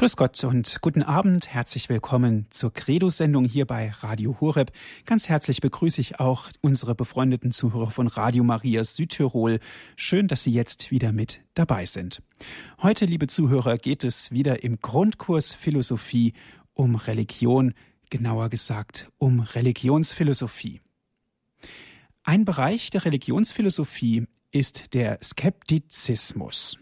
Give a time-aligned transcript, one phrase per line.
[0.00, 1.52] Grüß Gott und guten Abend.
[1.52, 4.72] Herzlich willkommen zur Credo-Sendung hier bei Radio Horeb.
[5.04, 9.60] Ganz herzlich begrüße ich auch unsere befreundeten Zuhörer von Radio Maria Südtirol.
[9.96, 12.22] Schön, dass Sie jetzt wieder mit dabei sind.
[12.80, 16.32] Heute, liebe Zuhörer, geht es wieder im Grundkurs Philosophie
[16.72, 17.74] um Religion,
[18.08, 20.80] genauer gesagt um Religionsphilosophie.
[22.22, 26.78] Ein Bereich der Religionsphilosophie ist der Skeptizismus.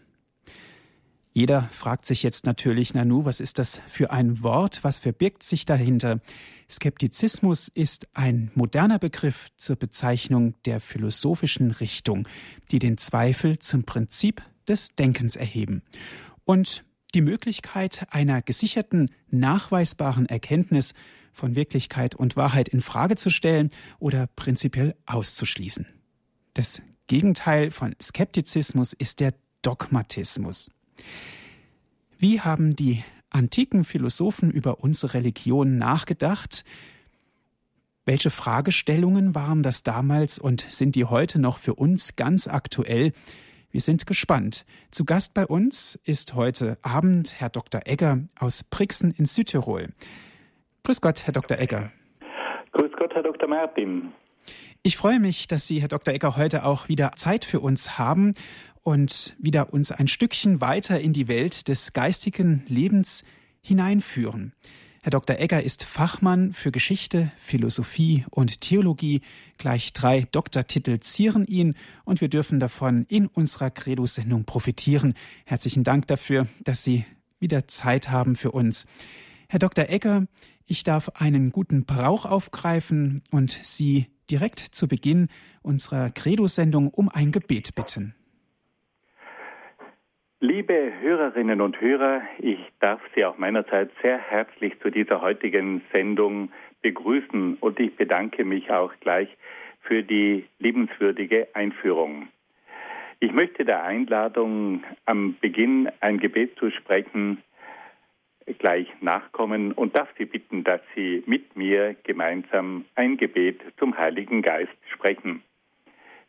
[1.31, 4.83] Jeder fragt sich jetzt natürlich, Nanu, was ist das für ein Wort?
[4.83, 6.21] Was verbirgt sich dahinter?
[6.69, 12.27] Skeptizismus ist ein moderner Begriff zur Bezeichnung der philosophischen Richtung,
[12.71, 15.83] die den Zweifel zum Prinzip des Denkens erheben
[16.45, 16.83] und
[17.15, 20.93] die Möglichkeit einer gesicherten, nachweisbaren Erkenntnis
[21.31, 25.87] von Wirklichkeit und Wahrheit in Frage zu stellen oder prinzipiell auszuschließen.
[26.53, 30.69] Das Gegenteil von Skeptizismus ist der Dogmatismus.
[32.17, 36.63] Wie haben die antiken Philosophen über unsere Religion nachgedacht?
[38.05, 43.13] Welche Fragestellungen waren das damals und sind die heute noch für uns ganz aktuell?
[43.71, 44.65] Wir sind gespannt.
[44.89, 47.81] Zu Gast bei uns ist heute Abend Herr Dr.
[47.85, 49.89] Egger aus Brixen in Südtirol.
[50.83, 51.59] Grüß Gott, Herr Dr.
[51.59, 51.91] Egger.
[52.71, 53.47] Grüß Gott, Herr Dr.
[53.47, 54.11] Martin.
[54.81, 56.13] Ich freue mich, dass Sie, Herr Dr.
[56.13, 58.33] Egger, heute auch wieder Zeit für uns haben
[58.83, 63.23] und wieder uns ein Stückchen weiter in die Welt des geistigen Lebens
[63.61, 64.53] hineinführen.
[65.01, 65.39] Herr Dr.
[65.39, 69.21] Egger ist Fachmann für Geschichte, Philosophie und Theologie.
[69.57, 75.13] Gleich drei Doktortitel zieren ihn und wir dürfen davon in unserer Credo-Sendung profitieren.
[75.45, 77.05] Herzlichen Dank dafür, dass Sie
[77.39, 78.87] wieder Zeit haben für uns.
[79.47, 79.87] Herr Dr.
[79.87, 80.27] Egger,
[80.65, 85.27] ich darf einen guten Brauch aufgreifen und Sie direkt zu Beginn
[85.61, 88.15] unserer Credo-Sendung um ein Gebet bitten.
[90.41, 96.49] Liebe Hörerinnen und Hörer, ich darf Sie auch meinerseits sehr herzlich zu dieser heutigen Sendung
[96.81, 99.27] begrüßen und ich bedanke mich auch gleich
[99.81, 102.29] für die liebenswürdige Einführung.
[103.19, 107.43] Ich möchte der Einladung am Beginn ein Gebet zu sprechen
[108.57, 114.41] gleich nachkommen und darf Sie bitten, dass Sie mit mir gemeinsam ein Gebet zum Heiligen
[114.41, 115.43] Geist sprechen.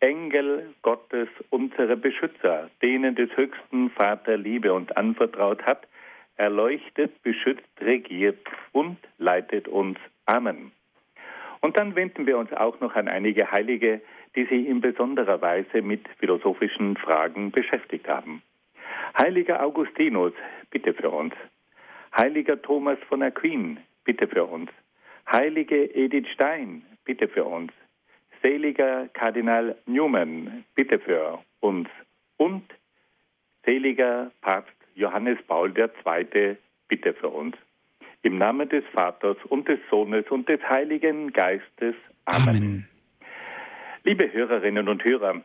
[0.00, 5.86] Engel Gottes, unsere Beschützer, denen des höchsten Vater Liebe und anvertraut hat,
[6.36, 9.98] erleuchtet, beschützt, regiert und leitet uns.
[10.26, 10.72] Amen.
[11.60, 14.02] Und dann wenden wir uns auch noch an einige Heilige,
[14.34, 18.42] die sich in besonderer Weise mit philosophischen Fragen beschäftigt haben.
[19.18, 20.34] Heiliger Augustinus,
[20.70, 21.32] bitte für uns.
[22.14, 24.70] Heiliger Thomas von Aquin, bitte für uns.
[25.26, 27.72] Heilige Edith Stein, bitte für uns
[28.42, 31.88] seliger Kardinal Newman, bitte für uns.
[32.36, 32.64] Und
[33.64, 36.56] seliger Papst Johannes Paul II,
[36.88, 37.56] bitte für uns.
[38.22, 41.94] Im Namen des Vaters und des Sohnes und des Heiligen Geistes.
[42.24, 42.48] Amen.
[42.48, 42.88] Amen.
[44.04, 45.42] Liebe Hörerinnen und Hörer,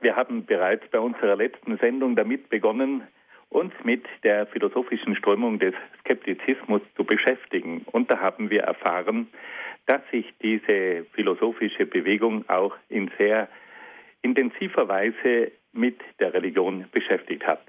[0.00, 3.02] wir haben bereits bei unserer letzten Sendung damit begonnen,
[3.48, 7.86] uns mit der philosophischen Strömung des Skeptizismus zu beschäftigen.
[7.92, 9.28] Und da haben wir erfahren,
[9.86, 13.48] dass sich diese philosophische Bewegung auch in sehr
[14.22, 17.60] intensiver Weise mit der Religion beschäftigt hat.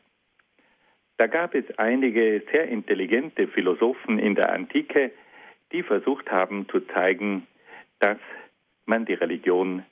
[1.17, 5.11] Da gab es einige sehr intelligente Philosophen in der Antike,
[5.71, 7.47] die versucht haben zu zeigen,
[7.99, 8.17] dass
[8.85, 9.83] man die Religion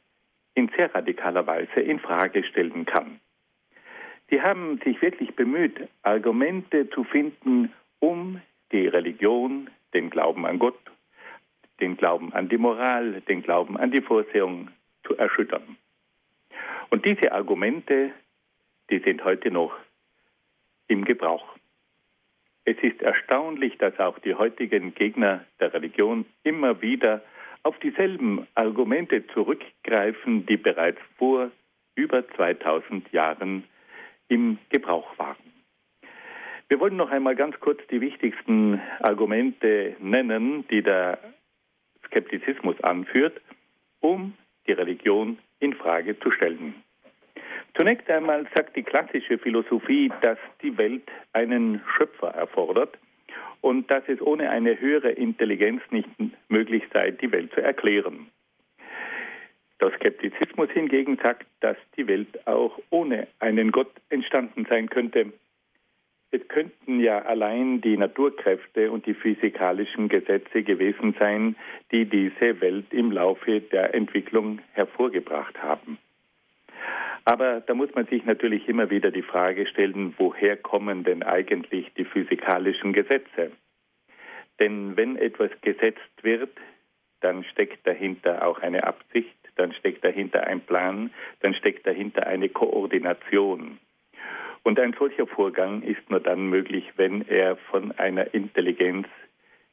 [0.53, 3.19] in sehr radikaler Weise in Frage stellen kann.
[4.29, 8.41] Sie haben sich wirklich bemüht, Argumente zu finden, um
[8.71, 10.79] die Religion, den Glauben an Gott
[11.83, 14.69] den Glauben an die Moral, den Glauben an die Vorsehung
[15.05, 15.75] zu erschüttern.
[16.89, 18.11] Und diese Argumente,
[18.89, 19.73] die sind heute noch
[20.87, 21.45] im Gebrauch.
[22.63, 27.21] Es ist erstaunlich, dass auch die heutigen Gegner der Religion immer wieder
[27.63, 31.51] auf dieselben Argumente zurückgreifen, die bereits vor
[31.95, 33.65] über 2000 Jahren
[34.29, 35.35] im Gebrauch waren.
[36.69, 41.19] Wir wollen noch einmal ganz kurz die wichtigsten Argumente nennen, die der
[42.13, 43.41] Skeptizismus anführt,
[43.99, 44.33] um
[44.67, 46.75] die Religion in Frage zu stellen.
[47.75, 52.99] Zunächst einmal sagt die klassische Philosophie, dass die Welt einen Schöpfer erfordert
[53.61, 56.09] und dass es ohne eine höhere Intelligenz nicht
[56.49, 58.27] möglich sei, die Welt zu erklären.
[59.81, 65.33] Der Skeptizismus hingegen sagt, dass die Welt auch ohne einen Gott entstanden sein könnte.
[66.33, 71.55] Es könnten ja allein die Naturkräfte und die physikalischen Gesetze gewesen sein,
[71.91, 75.99] die diese Welt im Laufe der Entwicklung hervorgebracht haben.
[77.23, 81.93] Aber da muss man sich natürlich immer wieder die Frage stellen, woher kommen denn eigentlich
[81.93, 83.51] die physikalischen Gesetze?
[84.59, 86.57] Denn wenn etwas gesetzt wird,
[87.21, 92.49] dann steckt dahinter auch eine Absicht, dann steckt dahinter ein Plan, dann steckt dahinter eine
[92.49, 93.77] Koordination.
[94.63, 99.07] Und ein solcher Vorgang ist nur dann möglich, wenn er von einer Intelligenz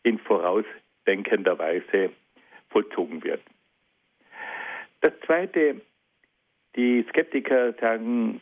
[0.03, 2.11] in vorausdenkender Weise
[2.71, 3.41] vollzogen wird.
[5.01, 5.81] Das Zweite,
[6.77, 8.41] die Skeptiker sagen,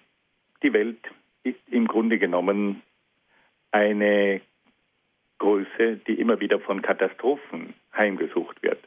[0.62, 0.98] die Welt
[1.44, 2.82] ist im Grunde genommen
[3.70, 4.40] eine
[5.38, 8.82] Größe, die immer wieder von Katastrophen heimgesucht wird.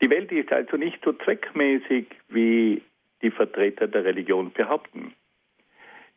[0.00, 2.82] Die Welt ist also nicht so zweckmäßig, wie
[3.22, 5.14] die Vertreter der Religion behaupten.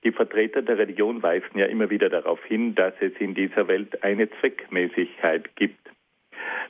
[0.05, 4.03] Die Vertreter der Religion weisen ja immer wieder darauf hin, dass es in dieser Welt
[4.03, 5.89] eine Zweckmäßigkeit gibt.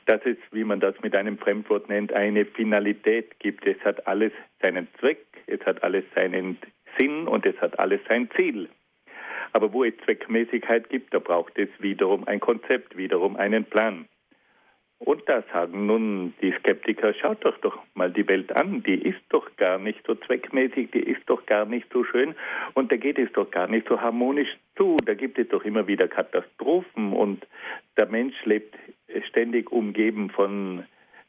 [0.06, 3.66] Dass es, wie man das mit einem Fremdwort nennt, eine Finalität gibt.
[3.66, 6.56] Es hat alles seinen Zweck, es hat alles seinen
[6.98, 8.70] Sinn und es hat alles sein Ziel.
[9.52, 14.06] Aber wo es Zweckmäßigkeit gibt, da braucht es wiederum ein Konzept, wiederum einen Plan.
[14.98, 19.20] Und da sagen nun die Skeptiker, schaut doch doch mal die Welt an, die ist
[19.28, 22.34] doch gar nicht so zweckmäßig, die ist doch gar nicht so schön.
[22.72, 25.86] Und da geht es doch gar nicht so harmonisch zu, da gibt es doch immer
[25.86, 27.12] wieder Katastrophen.
[27.12, 27.46] Und
[27.98, 28.74] der Mensch lebt
[29.28, 30.84] ständig umgeben von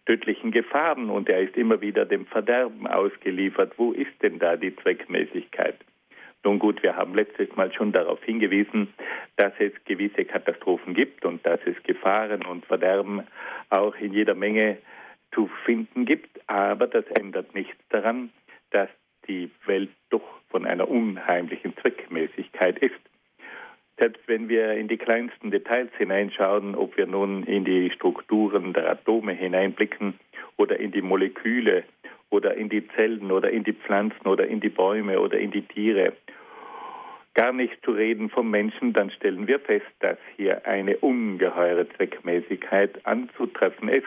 [0.06, 1.10] tödlichen Gefahren.
[1.10, 3.74] Und er ist immer wieder dem Verderben ausgeliefert.
[3.76, 5.76] Wo ist denn da die Zweckmäßigkeit?
[6.44, 8.94] Nun gut, wir haben letztes Mal schon darauf hingewiesen,
[9.36, 13.24] dass es gewisse Katastrophen gibt und dass es Gefahren und Verderben
[13.70, 14.78] auch in jeder Menge
[15.34, 16.40] zu finden gibt.
[16.48, 18.32] Aber das ändert nichts daran,
[18.72, 18.90] dass
[19.28, 23.00] die Welt doch von einer unheimlichen Zweckmäßigkeit ist.
[23.98, 28.90] Selbst wenn wir in die kleinsten Details hineinschauen, ob wir nun in die Strukturen der
[28.92, 30.14] Atome hineinblicken
[30.56, 31.84] oder in die Moleküle
[32.30, 35.62] oder in die Zellen oder in die Pflanzen oder in die Bäume oder in die
[35.62, 36.14] Tiere,
[37.34, 43.06] gar nicht zu reden vom Menschen, dann stellen wir fest, dass hier eine ungeheure Zweckmäßigkeit
[43.06, 44.06] anzutreffen ist.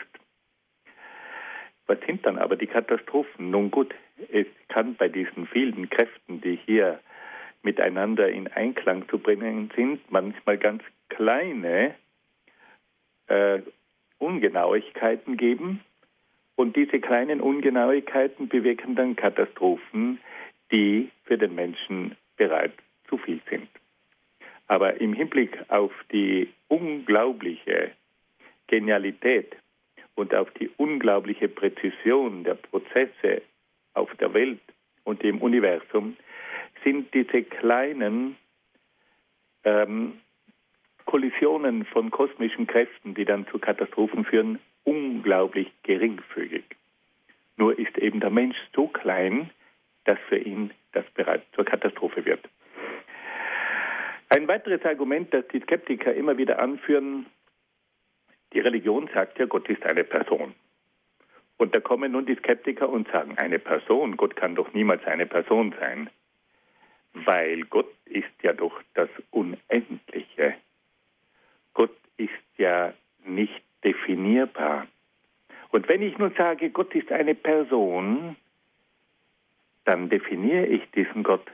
[1.87, 3.51] Was sind dann aber die Katastrophen?
[3.51, 3.95] Nun gut,
[4.33, 7.01] es kann bei diesen vielen Kräften, die hier
[7.63, 11.95] miteinander in Einklang zu bringen sind, manchmal ganz kleine
[13.27, 13.61] äh,
[14.19, 15.81] Ungenauigkeiten geben.
[16.61, 20.21] Und diese kleinen Ungenauigkeiten bewirken dann Katastrophen,
[20.71, 22.77] die für den Menschen bereits
[23.09, 23.67] zu viel sind.
[24.67, 27.93] Aber im Hinblick auf die unglaubliche
[28.67, 29.57] Genialität
[30.17, 33.41] und auf die unglaubliche Präzision der Prozesse
[33.95, 34.61] auf der Welt
[35.05, 36.15] und im Universum
[36.85, 38.37] sind diese kleinen
[39.65, 40.21] ähm,
[41.07, 46.65] Kollisionen von kosmischen Kräften, die dann zu Katastrophen führen, unglaublich geringfügig.
[47.57, 49.51] Nur ist eben der Mensch so klein,
[50.05, 52.49] dass für ihn das bereits zur Katastrophe wird.
[54.31, 57.27] Ein weiteres Argument, das die Skeptiker immer wieder anführen,
[58.53, 60.55] die Religion sagt ja, Gott ist eine Person.
[61.57, 65.27] Und da kommen nun die Skeptiker und sagen, eine Person, Gott kann doch niemals eine
[65.27, 66.09] Person sein,
[67.13, 70.55] weil Gott ist ja doch das Unendliche.
[71.75, 72.95] Gott ist ja
[73.25, 74.87] nicht definierbar.
[75.71, 78.37] Und wenn ich nun sage, Gott ist eine Person,
[79.85, 81.51] dann definiere ich diesen Gott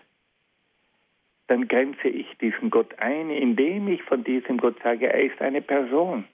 [1.47, 5.63] dann grenze ich diesen Gott ein, indem ich von diesem Gott sage, er ist eine
[5.63, 6.25] Person.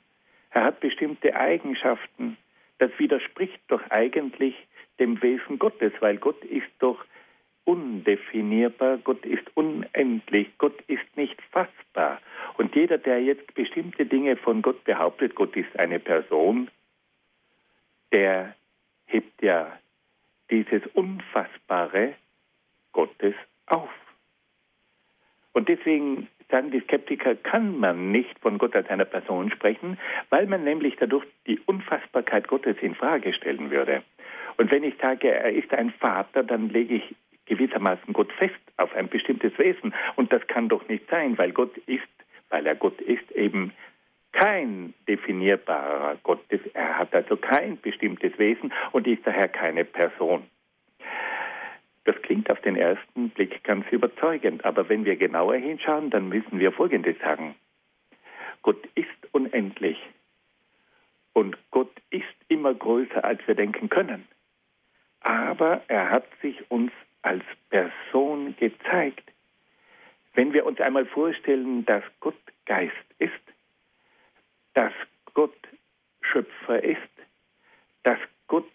[0.50, 2.36] Er hat bestimmte Eigenschaften.
[2.78, 4.54] Das widerspricht doch eigentlich
[4.98, 7.04] dem Wesen Gottes, weil Gott ist doch
[7.64, 11.31] undefinierbar, Gott ist unendlich, Gott ist nicht.
[12.72, 16.70] Und jeder, der jetzt bestimmte Dinge von Gott behauptet, Gott ist eine Person,
[18.12, 18.56] der
[19.04, 19.78] hebt ja
[20.50, 22.14] dieses Unfassbare
[22.92, 23.34] Gottes
[23.66, 23.90] auf.
[25.52, 29.98] Und deswegen sagen die Skeptiker, kann man nicht von Gott als einer Person sprechen,
[30.30, 34.02] weil man nämlich dadurch die Unfassbarkeit Gottes in Frage stellen würde.
[34.56, 37.14] Und wenn ich sage, er ist ein Vater, dann lege ich
[37.44, 39.92] gewissermaßen Gott fest auf ein bestimmtes Wesen.
[40.16, 42.08] Und das kann doch nicht sein, weil Gott ist,
[42.52, 43.72] weil er Gott ist, eben
[44.32, 46.40] kein definierbarer Gott.
[46.74, 50.44] Er hat also kein bestimmtes Wesen und ist daher keine Person.
[52.04, 56.58] Das klingt auf den ersten Blick ganz überzeugend, aber wenn wir genauer hinschauen, dann müssen
[56.58, 57.54] wir Folgendes sagen.
[58.62, 59.98] Gott ist unendlich
[61.32, 64.26] und Gott ist immer größer, als wir denken können.
[65.20, 66.92] Aber er hat sich uns
[67.22, 69.32] als Person gezeigt.
[70.34, 72.34] Wenn wir uns einmal vorstellen, dass Gott
[72.66, 73.32] Geist ist,
[74.74, 74.92] dass
[75.34, 75.56] Gott
[76.20, 77.00] Schöpfer ist,
[78.02, 78.70] dass Gott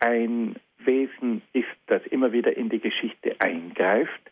[0.00, 4.30] ein Wesen ist, das immer wieder in die Geschichte eingreift,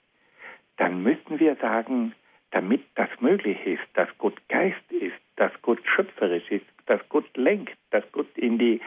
[0.76, 2.14] dann müssen wir sagen,
[2.50, 7.76] damit das möglich ist, dass Gott Geist ist, dass Gott schöpferisch ist, dass Gott lenkt,
[7.90, 8.80] dass Gott in die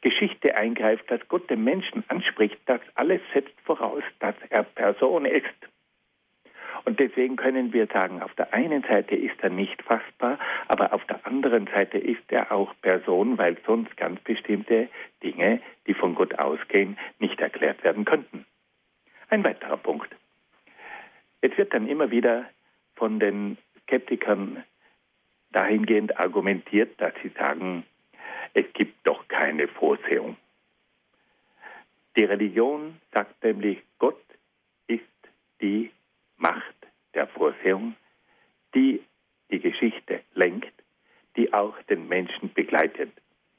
[0.00, 5.46] Geschichte eingreift, dass Gott den Menschen anspricht, das alles setzt voraus, dass er Person ist.
[6.88, 11.04] Und deswegen können wir sagen, auf der einen Seite ist er nicht fassbar, aber auf
[11.04, 14.88] der anderen Seite ist er auch Person, weil sonst ganz bestimmte
[15.22, 18.46] Dinge, die von Gott ausgehen, nicht erklärt werden könnten.
[19.28, 20.08] Ein weiterer Punkt.
[21.42, 22.46] Es wird dann immer wieder
[22.96, 24.64] von den Skeptikern
[25.52, 27.84] dahingehend argumentiert, dass sie sagen,
[28.54, 30.38] es gibt doch keine Vorsehung.
[32.16, 34.24] Die Religion sagt nämlich, Gott
[34.86, 35.02] ist
[35.60, 35.90] die
[36.38, 36.77] Macht
[37.18, 37.96] der Vorsehung,
[38.76, 39.02] die
[39.50, 40.72] die Geschichte lenkt,
[41.36, 43.10] die auch den Menschen begleitet.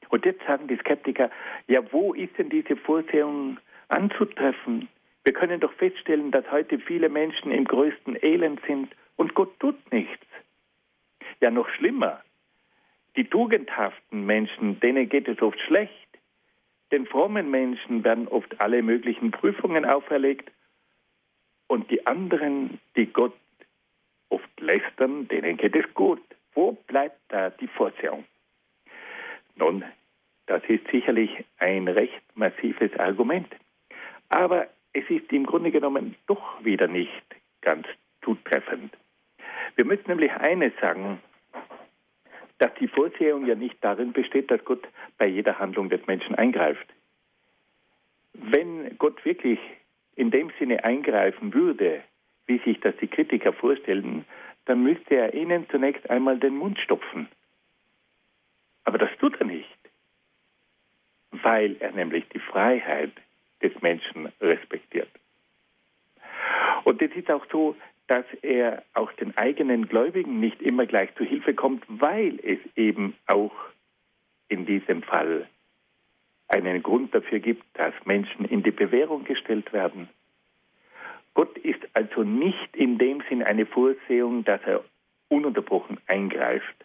[0.08, 1.30] Und jetzt sagen die Skeptiker,
[1.68, 3.58] ja, wo ist denn diese Vorsehung
[3.90, 4.88] anzutreffen?
[5.26, 9.92] Wir können doch feststellen, dass heute viele Menschen im größten Elend sind und Gott tut
[9.92, 10.26] nichts.
[11.42, 12.22] Ja, noch schlimmer.
[13.18, 16.08] Die tugendhaften Menschen, denen geht es oft schlecht.
[16.94, 20.50] Den frommen Menschen werden oft alle möglichen Prüfungen auferlegt
[21.68, 23.34] und die anderen, die Gott
[24.40, 26.22] oft lästern, denen geht es gut.
[26.54, 28.26] Wo bleibt da die Vorsehung?
[29.56, 29.84] Nun,
[30.48, 33.48] das ist sicherlich ein recht massives Argument.
[34.30, 37.24] Aber es ist im Grunde genommen doch wieder nicht
[37.62, 37.86] ganz
[38.24, 38.96] zutreffend.
[39.76, 41.20] Wir müssen nämlich eines sagen,
[42.58, 46.88] dass die Vorsehung ja nicht darin besteht, dass Gott bei jeder Handlung des Menschen eingreift.
[48.34, 49.60] Wenn Gott wirklich
[50.16, 52.04] in dem Sinne eingreifen würde,
[52.50, 54.26] wie sich das die Kritiker vorstellen,
[54.66, 57.30] dann müsste er ihnen zunächst einmal den Mund stopfen.
[58.84, 59.78] Aber das tut er nicht,
[61.32, 63.12] weil er nämlich die Freiheit
[63.62, 65.10] des Menschen respektiert.
[66.84, 67.76] Und es ist auch so,
[68.08, 73.16] dass er auch den eigenen Gläubigen nicht immer gleich zu Hilfe kommt, weil es eben
[73.28, 73.54] auch
[74.48, 75.48] in diesem Fall
[76.48, 80.10] einen Grund dafür gibt, dass Menschen in die Bewährung gestellt werden.
[81.40, 84.84] Gott ist also nicht in dem Sinn eine Vorsehung, dass er
[85.30, 86.76] ununterbrochen eingreift.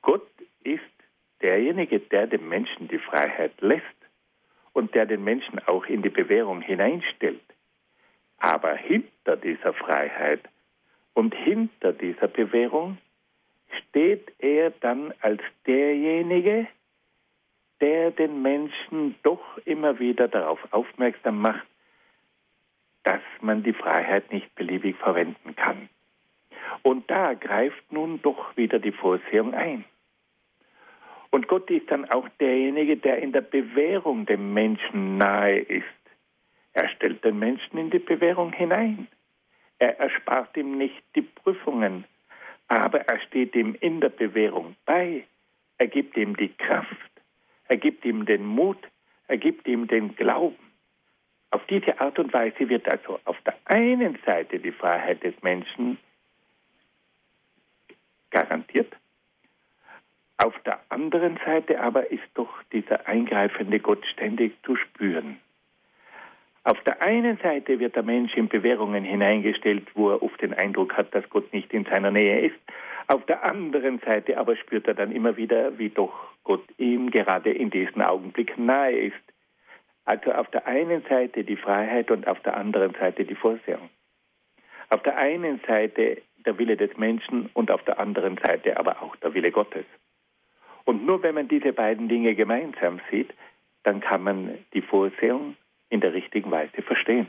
[0.00, 0.30] Gott
[0.62, 0.94] ist
[1.42, 3.82] derjenige, der dem Menschen die Freiheit lässt
[4.74, 7.42] und der den Menschen auch in die Bewährung hineinstellt.
[8.36, 10.42] Aber hinter dieser Freiheit
[11.14, 12.98] und hinter dieser Bewährung
[13.80, 16.68] steht er dann als derjenige,
[17.80, 21.66] der den Menschen doch immer wieder darauf aufmerksam macht,
[23.08, 25.88] dass man die Freiheit nicht beliebig verwenden kann.
[26.82, 29.86] Und da greift nun doch wieder die Vorsehung ein.
[31.30, 35.84] Und Gott ist dann auch derjenige, der in der Bewährung dem Menschen nahe ist.
[36.74, 39.08] Er stellt den Menschen in die Bewährung hinein.
[39.78, 42.04] Er erspart ihm nicht die Prüfungen,
[42.66, 45.24] aber er steht ihm in der Bewährung bei.
[45.78, 47.10] Er gibt ihm die Kraft,
[47.68, 48.86] er gibt ihm den Mut,
[49.28, 50.67] er gibt ihm den Glauben.
[51.50, 55.98] Auf diese Art und Weise wird also auf der einen Seite die Freiheit des Menschen
[58.30, 58.94] garantiert,
[60.38, 65.38] auf der anderen Seite aber ist doch dieser eingreifende Gott ständig zu spüren.
[66.62, 70.96] Auf der einen Seite wird der Mensch in Bewährungen hineingestellt, wo er oft den Eindruck
[70.96, 72.58] hat, dass Gott nicht in seiner Nähe ist.
[73.08, 76.12] Auf der anderen Seite aber spürt er dann immer wieder, wie doch
[76.44, 79.16] Gott ihm gerade in diesem Augenblick nahe ist.
[80.08, 83.90] Also auf der einen Seite die Freiheit und auf der anderen Seite die Vorsehung.
[84.88, 89.16] Auf der einen Seite der Wille des Menschen und auf der anderen Seite aber auch
[89.16, 89.84] der Wille Gottes.
[90.86, 93.34] Und nur wenn man diese beiden Dinge gemeinsam sieht,
[93.82, 95.56] dann kann man die Vorsehung
[95.90, 97.28] in der richtigen Weise verstehen.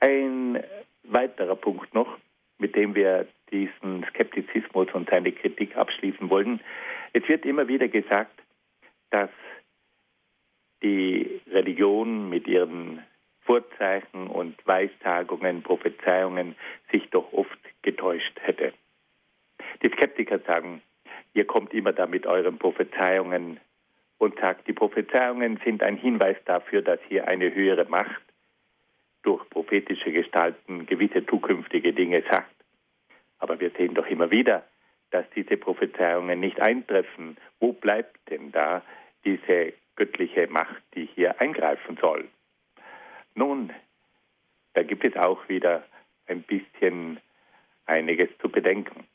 [0.00, 0.64] Ein
[1.02, 2.16] weiterer Punkt noch,
[2.56, 6.60] mit dem wir diesen Skeptizismus und seine Kritik abschließen wollen.
[7.12, 8.40] Es wird immer wieder gesagt,
[9.10, 9.28] dass
[10.84, 13.02] die Religion mit ihren
[13.40, 16.54] Vorzeichen und Weissagungen, Prophezeiungen
[16.92, 18.72] sich doch oft getäuscht hätte.
[19.82, 20.82] Die Skeptiker sagen,
[21.32, 23.58] ihr kommt immer da mit euren Prophezeiungen
[24.18, 28.22] und sagt, die Prophezeiungen sind ein Hinweis dafür, dass hier eine höhere Macht
[29.22, 32.54] durch prophetische Gestalten gewisse zukünftige Dinge sagt.
[33.38, 34.64] Aber wir sehen doch immer wieder,
[35.10, 37.36] dass diese Prophezeiungen nicht eintreffen.
[37.58, 38.82] Wo bleibt denn da
[39.24, 42.28] diese göttliche Macht, die hier eingreifen soll?
[43.34, 43.72] Nun,
[44.74, 45.84] da gibt es auch wieder
[46.26, 47.20] ein bisschen
[47.86, 49.06] einiges zu bedenken.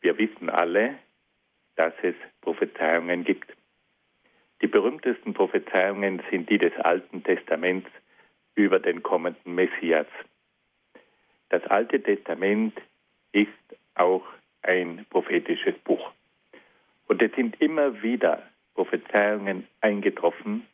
[0.00, 0.98] Wir wissen alle,
[1.76, 3.52] dass es Prophezeiungen gibt.
[4.62, 7.88] Die berühmtesten Prophezeiungen sind die des Alten Testaments
[8.54, 10.06] über den kommenden Messias.
[11.48, 12.78] Das Alte Testament
[13.32, 13.48] ist
[13.94, 14.24] auch
[14.62, 16.12] ein prophetisches Buch.
[17.08, 20.66] Und es sind immer wieder Prophezeiungen eingetroffen,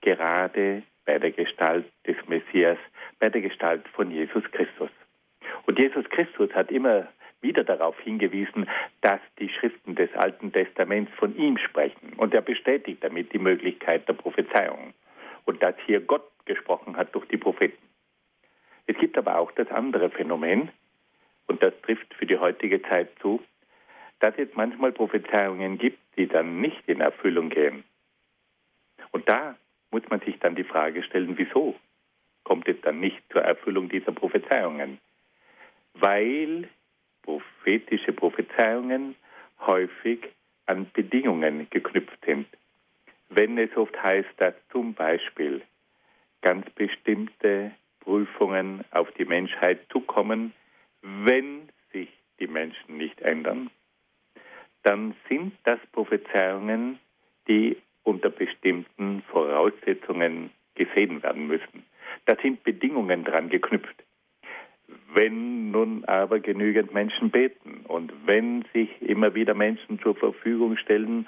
[0.00, 2.78] gerade bei der Gestalt des Messias,
[3.18, 4.90] bei der Gestalt von Jesus Christus.
[5.66, 7.08] Und Jesus Christus hat immer
[7.40, 8.68] wieder darauf hingewiesen,
[9.02, 12.14] dass die Schriften des Alten Testaments von ihm sprechen.
[12.16, 14.94] Und er bestätigt damit die Möglichkeit der Prophezeiung.
[15.44, 17.82] Und dass hier Gott gesprochen hat durch die Propheten.
[18.86, 20.70] Es gibt aber auch das andere Phänomen,
[21.46, 23.42] und das trifft für die heutige Zeit zu,
[24.20, 27.84] dass es manchmal Prophezeiungen gibt, die dann nicht in Erfüllung gehen.
[29.12, 29.56] Und da
[29.90, 31.76] muss man sich dann die Frage stellen, wieso
[32.42, 34.98] kommt es dann nicht zur Erfüllung dieser Prophezeiungen?
[35.94, 36.68] Weil
[37.22, 39.14] prophetische Prophezeiungen
[39.60, 40.28] häufig
[40.66, 42.46] an Bedingungen geknüpft sind.
[43.28, 45.62] Wenn es oft heißt, dass zum Beispiel
[46.42, 50.52] ganz bestimmte Prüfungen auf die Menschheit zukommen,
[51.02, 53.70] wenn sich die Menschen nicht ändern,
[54.84, 56.98] dann sind das Prophezeiungen,
[57.48, 61.84] die unter bestimmten Voraussetzungen gesehen werden müssen.
[62.26, 64.04] Da sind Bedingungen dran geknüpft.
[65.14, 71.26] Wenn nun aber genügend Menschen beten und wenn sich immer wieder Menschen zur Verfügung stellen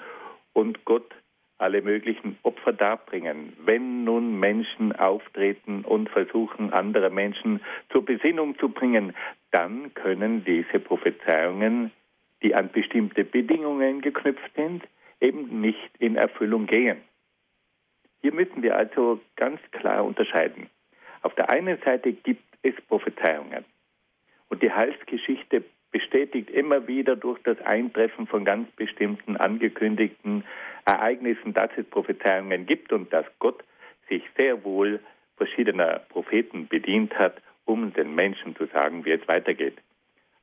[0.53, 1.13] und Gott
[1.57, 3.53] alle möglichen Opfer darbringen.
[3.65, 9.15] Wenn nun Menschen auftreten und versuchen, andere Menschen zur Besinnung zu bringen,
[9.51, 11.91] dann können diese Prophezeiungen,
[12.43, 14.83] die an bestimmte Bedingungen geknüpft sind,
[15.19, 16.97] eben nicht in Erfüllung gehen.
[18.21, 20.69] Hier müssen wir also ganz klar unterscheiden.
[21.21, 23.65] Auf der einen Seite gibt es Prophezeiungen.
[24.49, 30.43] Und die Heilsgeschichte bestätigt immer wieder durch das Eintreffen von ganz bestimmten angekündigten
[30.85, 33.63] Ereignissen, dass es Prophezeiungen gibt und dass Gott
[34.09, 34.99] sich sehr wohl
[35.37, 39.77] verschiedener Propheten bedient hat, um den Menschen zu sagen, wie es weitergeht.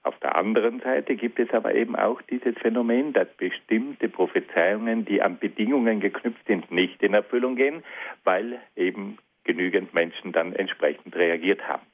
[0.05, 5.23] Auf der anderen Seite gibt es aber eben auch dieses Phänomen, dass bestimmte Prophezeiungen, die
[5.23, 7.83] an Bedingungen geknüpft sind, nicht in Erfüllung gehen,
[8.23, 11.87] weil eben genügend Menschen dann entsprechend reagiert haben.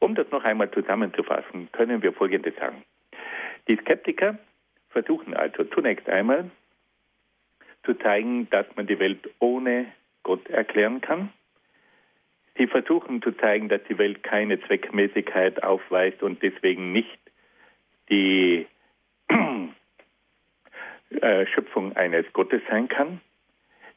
[0.00, 2.84] Um das noch einmal zusammenzufassen, können wir Folgendes sagen.
[3.68, 4.38] Die Skeptiker
[4.90, 6.50] versuchen also zunächst einmal
[7.84, 9.86] zu zeigen, dass man die Welt ohne
[10.22, 11.30] Gott erklären kann.
[12.56, 17.18] Sie versuchen zu zeigen, dass die Welt keine Zweckmäßigkeit aufweist und deswegen nicht
[18.08, 18.66] die
[21.10, 23.20] äh, Schöpfung eines Gottes sein kann.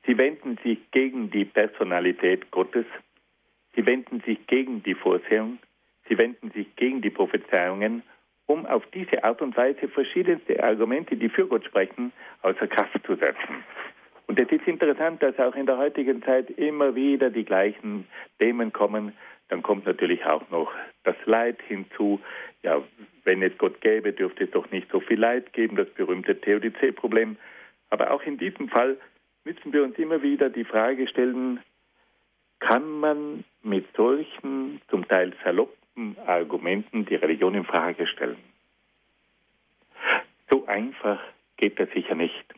[0.05, 2.85] Sie wenden sich gegen die Personalität Gottes.
[3.75, 5.59] Sie wenden sich gegen die Vorsehung.
[6.07, 8.01] Sie wenden sich gegen die Prophezeiungen,
[8.45, 13.15] um auf diese Art und Weise verschiedenste Argumente, die für Gott sprechen, außer Kraft zu
[13.15, 13.63] setzen.
[14.27, 18.05] Und es ist interessant, dass auch in der heutigen Zeit immer wieder die gleichen
[18.39, 19.13] Themen kommen.
[19.49, 20.71] Dann kommt natürlich auch noch
[21.03, 22.19] das Leid hinzu.
[22.61, 22.83] Ja,
[23.23, 27.37] wenn es Gott gäbe, dürfte es doch nicht so viel Leid geben, das berühmte Theodizee-Problem.
[27.89, 28.97] Aber auch in diesem Fall
[29.45, 31.61] müssen wir uns immer wieder die Frage stellen,
[32.59, 38.37] kann man mit solchen zum Teil saloppen Argumenten die Religion in Frage stellen?
[40.49, 41.21] So einfach
[41.55, 42.56] geht das sicher nicht.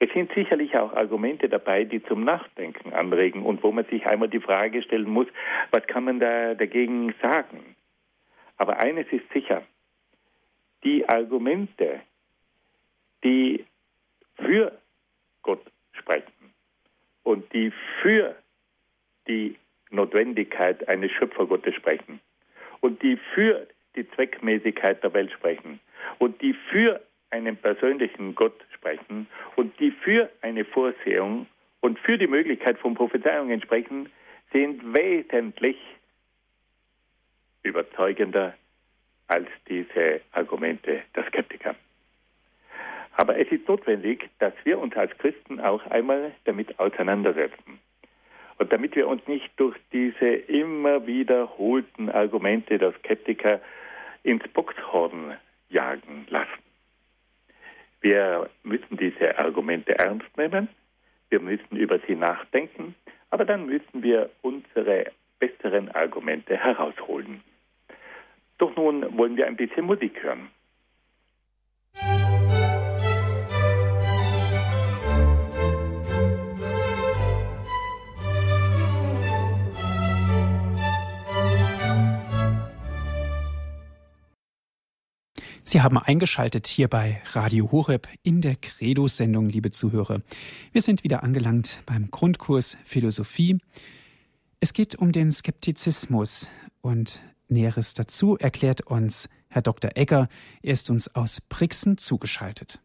[0.00, 4.28] Es sind sicherlich auch Argumente dabei, die zum Nachdenken anregen und wo man sich einmal
[4.28, 5.28] die Frage stellen muss,
[5.70, 7.76] was kann man da dagegen sagen?
[8.56, 9.62] Aber eines ist sicher,
[10.82, 12.00] die Argumente,
[13.22, 13.64] die
[14.36, 14.78] für
[15.42, 16.52] Gott sprechen
[17.22, 18.36] und die für
[19.26, 19.56] die
[19.90, 22.20] Notwendigkeit eines Schöpfergottes sprechen
[22.80, 25.80] und die für die Zweckmäßigkeit der Welt sprechen
[26.18, 31.46] und die für einen persönlichen Gott sprechen und die für eine Vorsehung
[31.80, 34.10] und für die Möglichkeit von Prophezeiungen sprechen,
[34.52, 35.76] sind wesentlich
[37.62, 38.54] überzeugender
[39.26, 41.74] als diese Argumente der Skeptiker.
[43.16, 47.80] Aber es ist notwendig, dass wir uns als Christen auch einmal damit auseinandersetzen.
[48.58, 53.60] Und damit wir uns nicht durch diese immer wiederholten Argumente der Skeptiker
[54.24, 55.36] ins Boxhorn
[55.70, 56.63] jagen lassen.
[58.04, 60.68] Wir müssen diese Argumente ernst nehmen,
[61.30, 62.94] wir müssen über sie nachdenken,
[63.30, 67.40] aber dann müssen wir unsere besseren Argumente herausholen.
[68.58, 70.50] Doch nun wollen wir ein bisschen Musik hören.
[85.74, 90.18] Sie haben eingeschaltet hier bei Radio Horeb in der Credo-Sendung, liebe Zuhörer.
[90.70, 93.58] Wir sind wieder angelangt beim Grundkurs Philosophie.
[94.60, 96.48] Es geht um den Skeptizismus
[96.80, 99.90] und Näheres dazu erklärt uns Herr Dr.
[99.96, 100.28] Egger.
[100.62, 102.78] Er ist uns aus Brixen zugeschaltet.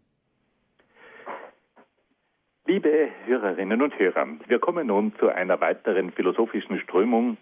[2.66, 7.38] Liebe Hörerinnen und Hörer, wir kommen nun zu einer weiteren philosophischen Strömung,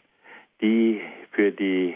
[0.60, 1.00] die
[1.32, 1.96] für die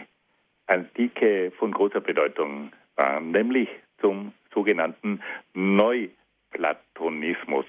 [0.68, 3.68] Antike von großer Bedeutung war, nämlich
[4.00, 5.22] zum sogenannten
[5.54, 7.66] Neuplatonismus.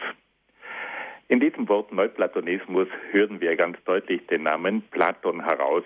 [1.27, 5.83] In diesem Wort Neuplatonismus hören wir ganz deutlich den Namen Platon heraus.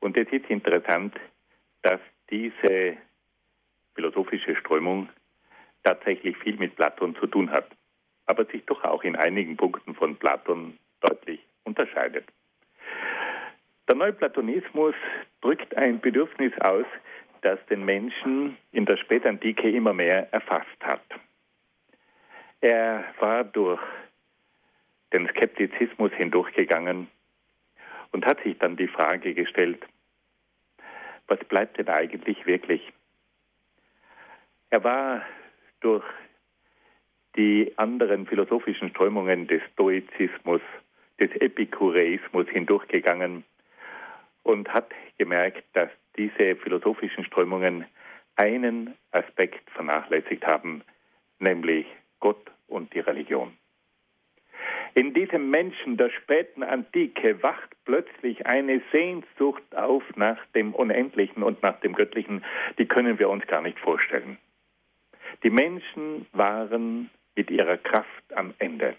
[0.00, 1.14] Und es ist interessant,
[1.82, 2.96] dass diese
[3.94, 5.08] philosophische Strömung
[5.84, 7.66] tatsächlich viel mit Platon zu tun hat,
[8.26, 12.26] aber sich doch auch in einigen Punkten von Platon deutlich unterscheidet.
[13.88, 14.94] Der Neuplatonismus
[15.40, 16.84] drückt ein Bedürfnis aus,
[17.46, 21.04] das den Menschen in der Spätantike immer mehr erfasst hat.
[22.60, 23.80] Er war durch
[25.12, 27.06] den Skeptizismus hindurchgegangen
[28.10, 29.80] und hat sich dann die Frage gestellt,
[31.28, 32.92] was bleibt denn eigentlich wirklich?
[34.70, 35.22] Er war
[35.80, 36.04] durch
[37.36, 40.62] die anderen philosophischen Strömungen des Stoizismus,
[41.20, 43.44] des Epikureismus hindurchgegangen
[44.42, 47.86] und hat gemerkt, dass diese philosophischen Strömungen
[48.36, 50.82] einen Aspekt vernachlässigt haben,
[51.38, 51.86] nämlich
[52.20, 53.56] Gott und die Religion.
[54.94, 61.62] In diesem Menschen der späten Antike wacht plötzlich eine Sehnsucht auf nach dem Unendlichen und
[61.62, 62.42] nach dem Göttlichen,
[62.78, 64.38] die können wir uns gar nicht vorstellen.
[65.42, 68.96] Die Menschen waren mit ihrer Kraft am Ende.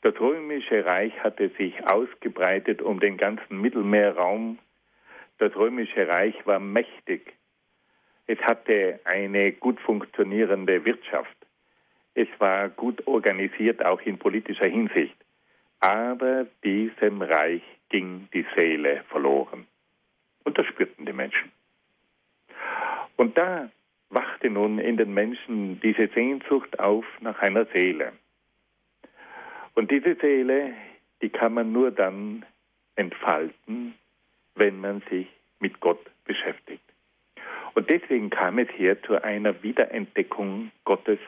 [0.00, 4.58] Das römische Reich hatte sich ausgebreitet um den ganzen Mittelmeerraum
[5.38, 7.34] das römische Reich war mächtig.
[8.26, 11.36] Es hatte eine gut funktionierende Wirtschaft.
[12.14, 15.16] Es war gut organisiert, auch in politischer Hinsicht.
[15.80, 19.66] Aber diesem Reich ging die Seele verloren.
[20.44, 21.52] Und das spürten die Menschen.
[23.16, 23.70] Und da
[24.10, 28.12] wachte nun in den Menschen diese Sehnsucht auf nach einer Seele.
[29.74, 30.74] Und diese Seele,
[31.22, 32.44] die kann man nur dann
[32.96, 33.94] entfalten,
[34.58, 35.26] wenn man sich
[35.60, 36.82] mit Gott beschäftigt.
[37.74, 41.18] Und deswegen kam es hier zu einer Wiederentdeckung Gottes,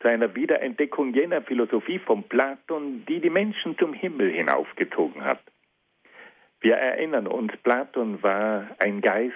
[0.00, 5.40] zu einer Wiederentdeckung jener Philosophie von Platon, die die Menschen zum Himmel hinaufgezogen hat.
[6.60, 9.34] Wir erinnern uns, Platon war ein Geist,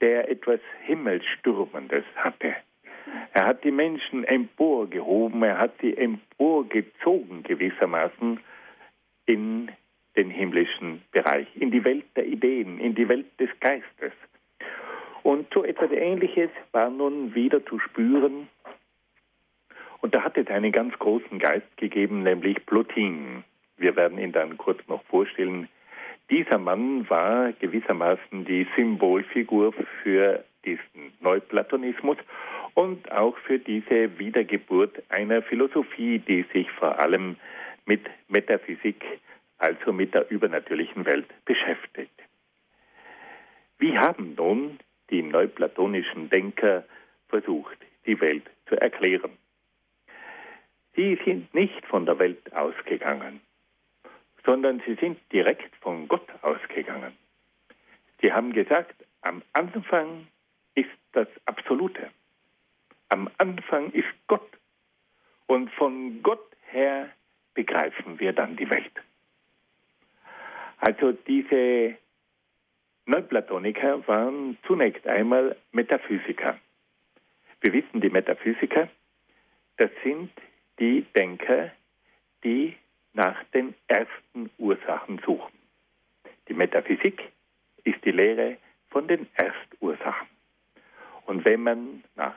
[0.00, 2.56] der etwas Himmelstürmendes hatte.
[3.32, 8.40] Er hat die Menschen emporgehoben, er hat sie emporgezogen gewissermaßen
[9.26, 9.70] in
[10.16, 14.12] den himmlischen Bereich, in die Welt der Ideen, in die Welt des Geistes.
[15.22, 18.48] Und so etwas Ähnliches war nun wieder zu spüren.
[20.00, 23.44] Und da hat es einen ganz großen Geist gegeben, nämlich Plotin.
[23.76, 25.68] Wir werden ihn dann kurz noch vorstellen.
[26.30, 29.72] Dieser Mann war gewissermaßen die Symbolfigur
[30.02, 32.16] für diesen Neuplatonismus
[32.74, 37.36] und auch für diese Wiedergeburt einer Philosophie, die sich vor allem
[37.86, 39.04] mit Metaphysik
[39.62, 42.20] also mit der übernatürlichen Welt beschäftigt.
[43.78, 46.84] Wie haben nun die neuplatonischen Denker
[47.28, 49.30] versucht, die Welt zu erklären?
[50.96, 53.40] Sie sind nicht von der Welt ausgegangen,
[54.44, 57.16] sondern sie sind direkt von Gott ausgegangen.
[58.20, 60.26] Sie haben gesagt, am Anfang
[60.74, 62.10] ist das Absolute.
[63.10, 64.50] Am Anfang ist Gott.
[65.46, 67.10] Und von Gott her
[67.54, 68.92] begreifen wir dann die Welt.
[70.82, 71.96] Also diese
[73.06, 76.58] Neuplatoniker waren zunächst einmal Metaphysiker.
[77.60, 78.88] Wir wissen, die Metaphysiker,
[79.76, 80.32] das sind
[80.80, 81.70] die Denker,
[82.42, 82.74] die
[83.12, 85.52] nach den ersten Ursachen suchen.
[86.48, 87.30] Die Metaphysik
[87.84, 88.56] ist die Lehre
[88.90, 90.26] von den Erstursachen.
[91.26, 92.34] Und wenn man nach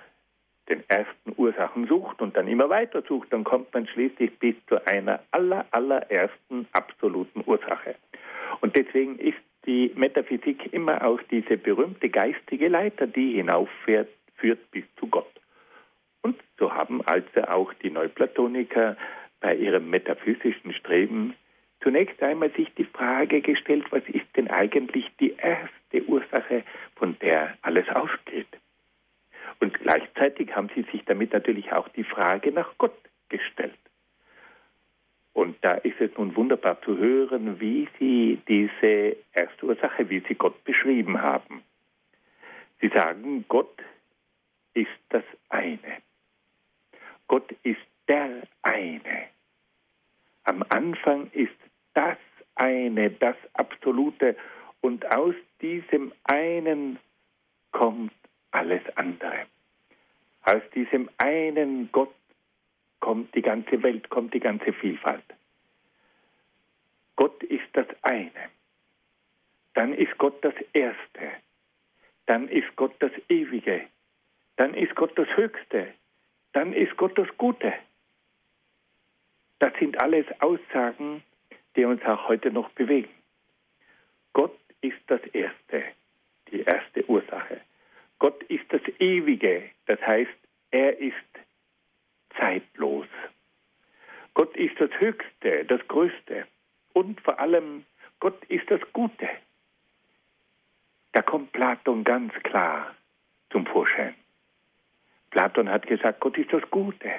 [0.69, 4.85] den ersten Ursachen sucht und dann immer weiter sucht, dann kommt man schließlich bis zu
[4.87, 7.95] einer aller, allerersten absoluten Ursache.
[8.61, 14.83] Und deswegen ist die Metaphysik immer auch diese berühmte geistige Leiter, die hinaufführt führt bis
[14.99, 15.31] zu Gott.
[16.21, 18.97] Und so haben also auch die Neuplatoniker
[19.39, 21.35] bei ihrem metaphysischen Streben
[21.81, 26.63] zunächst einmal sich die Frage gestellt, was ist denn eigentlich die erste Ursache,
[26.95, 28.47] von der alles ausgeht?
[29.59, 32.97] Und gleichzeitig haben sie sich damit natürlich auch die Frage nach Gott
[33.29, 33.73] gestellt.
[35.33, 40.35] Und da ist es nun wunderbar zu hören, wie sie diese erste Ursache, wie sie
[40.35, 41.61] Gott beschrieben haben.
[42.79, 43.81] Sie sagen, Gott
[44.73, 45.97] ist das eine.
[47.27, 49.27] Gott ist der eine.
[50.43, 51.55] Am Anfang ist
[51.93, 52.17] das
[52.55, 54.35] eine, das Absolute.
[54.81, 56.99] Und aus diesem einen
[57.71, 58.13] kommt
[58.55, 59.45] alles andere.
[60.43, 62.15] Aus diesem einen Gott
[63.01, 65.25] kommt die ganze Welt, kommt die ganze Vielfalt.
[67.17, 68.49] Gott ist das eine.
[69.73, 71.31] Dann ist Gott das Erste.
[72.27, 73.81] Dann ist Gott das Ewige.
[74.55, 75.93] Dann ist Gott das Höchste.
[76.53, 77.73] Dann ist Gott das Gute.
[79.59, 81.23] Das sind alles Aussagen,
[81.75, 83.09] die uns auch heute noch bewegen.
[84.33, 85.83] Gott ist das Erste,
[86.51, 87.61] die erste Ursache.
[88.19, 90.31] Gott ist das Ewige, das heißt,
[90.71, 91.15] er ist
[92.37, 93.07] zeitlos.
[94.33, 96.47] Gott ist das Höchste, das Größte
[96.93, 97.85] und vor allem
[98.19, 99.29] Gott ist das Gute.
[101.13, 102.93] Da kommt Platon ganz klar
[103.51, 104.15] zum Vorschein.
[105.31, 107.11] Platon hat gesagt, Gott ist das Gute.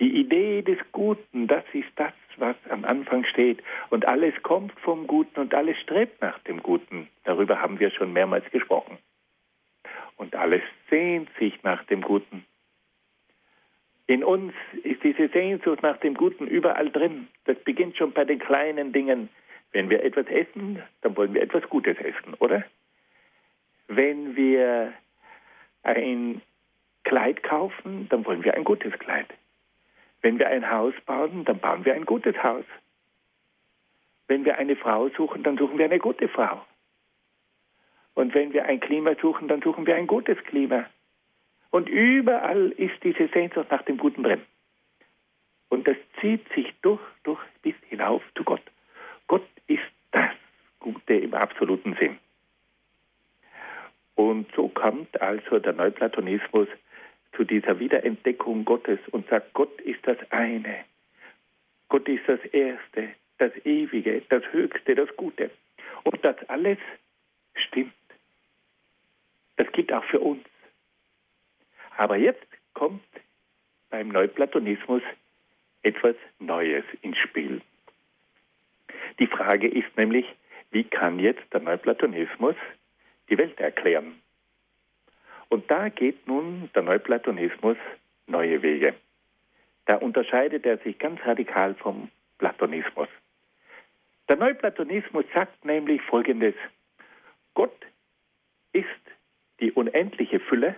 [0.00, 3.62] Die Idee des Guten, das ist das, was am Anfang steht.
[3.90, 7.08] Und alles kommt vom Guten und alles strebt nach dem Guten.
[7.22, 8.98] Darüber haben wir schon mehrmals gesprochen.
[10.16, 12.44] Und alles sehnt sich nach dem Guten.
[14.06, 17.28] In uns ist diese Sehnsucht nach dem Guten überall drin.
[17.46, 19.30] Das beginnt schon bei den kleinen Dingen.
[19.72, 22.64] Wenn wir etwas essen, dann wollen wir etwas Gutes essen, oder?
[23.88, 24.92] Wenn wir
[25.82, 26.42] ein
[27.04, 29.26] Kleid kaufen, dann wollen wir ein gutes Kleid.
[30.22, 32.64] Wenn wir ein Haus bauen, dann bauen wir ein gutes Haus.
[34.26, 36.64] Wenn wir eine Frau suchen, dann suchen wir eine gute Frau.
[38.14, 40.86] Und wenn wir ein Klima suchen, dann suchen wir ein gutes Klima.
[41.70, 44.42] Und überall ist diese Sehnsucht nach dem Guten drin.
[45.68, 48.62] Und das zieht sich durch, durch bis hinauf zu Gott.
[49.26, 50.30] Gott ist das
[50.78, 52.18] Gute im absoluten Sinn.
[54.14, 56.68] Und so kommt also der Neuplatonismus
[57.36, 60.84] zu dieser Wiederentdeckung Gottes und sagt, Gott ist das eine.
[61.88, 65.50] Gott ist das Erste, das Ewige, das Höchste, das Gute.
[66.04, 66.78] Und das alles
[67.54, 67.92] stimmt.
[69.56, 70.44] Das gilt auch für uns.
[71.96, 73.02] Aber jetzt kommt
[73.90, 75.02] beim Neuplatonismus
[75.82, 77.60] etwas Neues ins Spiel.
[79.18, 80.26] Die Frage ist nämlich,
[80.70, 82.56] wie kann jetzt der Neuplatonismus
[83.28, 84.20] die Welt erklären?
[85.48, 87.76] Und da geht nun der Neuplatonismus
[88.26, 88.94] neue Wege.
[89.86, 93.08] Da unterscheidet er sich ganz radikal vom Platonismus.
[94.28, 96.54] Der Neuplatonismus sagt nämlich Folgendes.
[97.52, 97.76] Gott
[98.72, 98.88] ist
[99.64, 100.76] die unendliche Fülle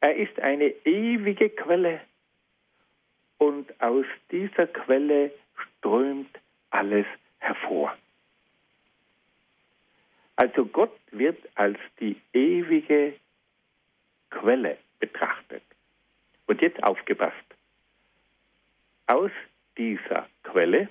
[0.00, 2.00] er ist eine ewige Quelle
[3.36, 5.30] und aus dieser Quelle
[5.78, 6.38] strömt
[6.70, 7.06] alles
[7.38, 7.94] hervor.
[10.36, 13.14] Also Gott wird als die ewige
[14.30, 15.62] Quelle betrachtet.
[16.46, 17.36] Und jetzt aufgepasst.
[19.06, 19.30] Aus
[19.76, 20.88] dieser Quelle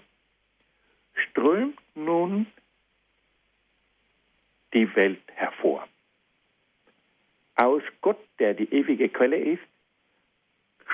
[1.13, 2.45] strömt nun
[4.71, 5.88] die Welt hervor
[7.59, 9.63] aus Gott, der die ewige Quelle ist,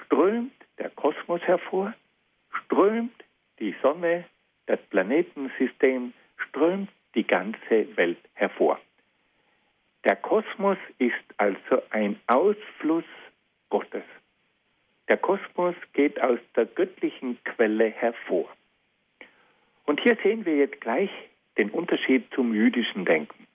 [0.04, 1.94] strömt der Kosmos hervor,
[2.64, 3.24] strömt
[3.60, 4.26] die Sonne,
[4.66, 8.80] das Planetensystem, strömt die ganze Welt hervor.
[10.06, 13.06] Der Kosmos ist also ein Ausfluss
[13.70, 14.04] Gottes.
[15.08, 18.50] Der Kosmos geht aus der göttlichen Quelle hervor.
[19.86, 21.12] Und hier sehen wir jetzt gleich
[21.58, 23.48] den Unterschied zum jüdischen Denken.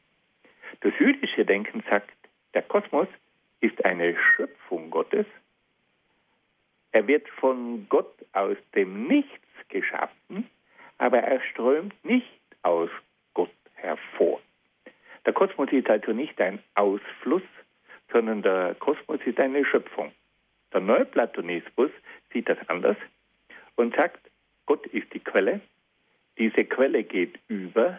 [0.81, 2.11] Das jüdische Denken sagt,
[2.55, 3.09] der Kosmos
[3.61, 5.27] ist eine Schöpfung Gottes.
[6.93, 10.49] Er wird von Gott aus dem Nichts geschaffen,
[10.99, 12.91] aber er strömt nicht aus
[13.35, 14.41] Gott hervor.
[15.25, 17.43] Der Kosmos ist also nicht ein Ausfluss,
[18.13, 20.13] sondern der Kosmos ist eine Schöpfung.
[20.73, 21.91] Der Neuplatonismus
[22.33, 22.97] sieht das anders
[23.77, 24.21] und sagt,
[24.67, 25.61] Gott ist die Quelle,
[26.39, 27.99] diese Quelle geht über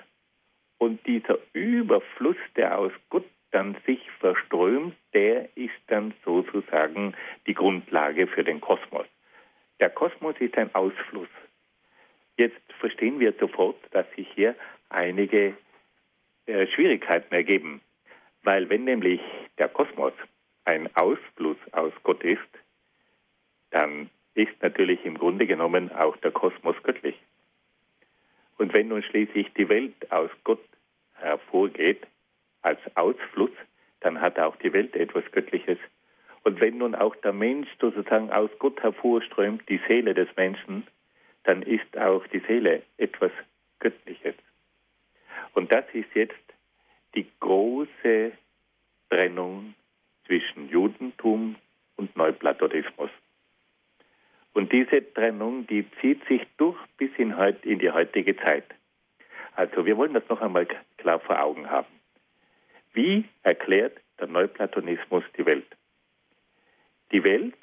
[0.78, 7.14] und dieser Überfluss, der aus Gott dann sich verströmt, der ist dann sozusagen
[7.48, 9.06] die Grundlage für den Kosmos.
[9.80, 11.28] Der Kosmos ist ein Ausfluss.
[12.38, 14.56] Jetzt verstehen wir sofort, dass sich hier
[14.90, 15.56] einige
[16.46, 17.82] äh, Schwierigkeiten ergeben,
[18.44, 19.22] weil wenn nämlich
[19.58, 20.14] der Kosmos
[20.66, 22.40] ein Ausfluss aus Gott ist,
[23.72, 27.16] dann ist natürlich im Grunde genommen auch der Kosmos göttlich.
[28.58, 30.64] Und wenn nun schließlich die Welt aus Gott
[31.16, 32.06] hervorgeht,
[32.62, 33.52] als Ausfluss,
[34.02, 35.78] dann hat auch die Welt etwas Göttliches.
[36.43, 40.88] Und wenn nun auch der Mensch sozusagen aus Gott hervorströmt, die Seele des Menschen,
[41.43, 43.32] dann ist auch die Seele etwas
[43.80, 44.36] Göttliches.
[45.54, 46.36] Und das ist jetzt
[47.15, 48.32] die große
[49.10, 49.76] Trennung
[50.26, 51.56] zwischen Judentum
[51.97, 53.10] und Neuplatonismus.
[54.54, 57.34] Und diese Trennung, die zieht sich durch bis in,
[57.80, 58.65] die heutige Zeit.
[59.56, 62.01] Also wir wollen das noch einmal klar vor Augen haben.
[62.93, 65.77] Wie erklärt der Neuplatonismus die Welt?
[67.12, 67.58] Die Welt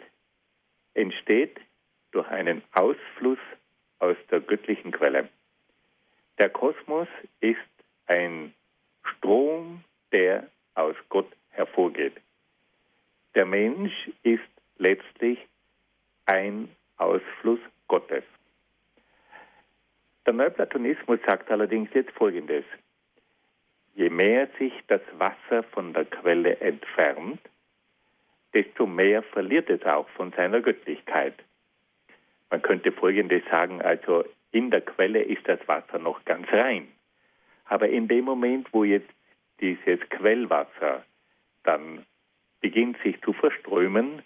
[0.94, 1.58] entsteht
[2.12, 3.38] durch einen Ausfluss
[3.98, 5.28] aus der göttlichen Quelle.
[6.38, 7.08] Der Kosmos
[7.40, 7.58] ist
[8.06, 8.54] ein
[9.04, 12.16] Strom, der aus Gott hervorgeht.
[13.34, 14.42] Der Mensch ist
[14.78, 15.38] letztlich
[16.26, 18.24] ein Ausfluss Gottes.
[20.26, 22.64] Der Neuplatonismus sagt allerdings jetzt Folgendes.
[23.98, 27.40] Je mehr sich das Wasser von der Quelle entfernt,
[28.54, 31.34] desto mehr verliert es auch von seiner Göttlichkeit.
[32.48, 36.86] Man könnte Folgendes sagen, also in der Quelle ist das Wasser noch ganz rein.
[37.64, 39.10] Aber in dem Moment, wo jetzt
[39.60, 41.04] dieses Quellwasser
[41.64, 42.06] dann
[42.60, 44.22] beginnt sich zu verströmen,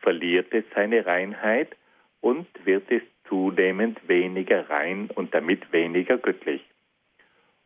[0.00, 1.76] verliert es seine Reinheit
[2.22, 6.64] und wird es zunehmend weniger rein und damit weniger göttlich.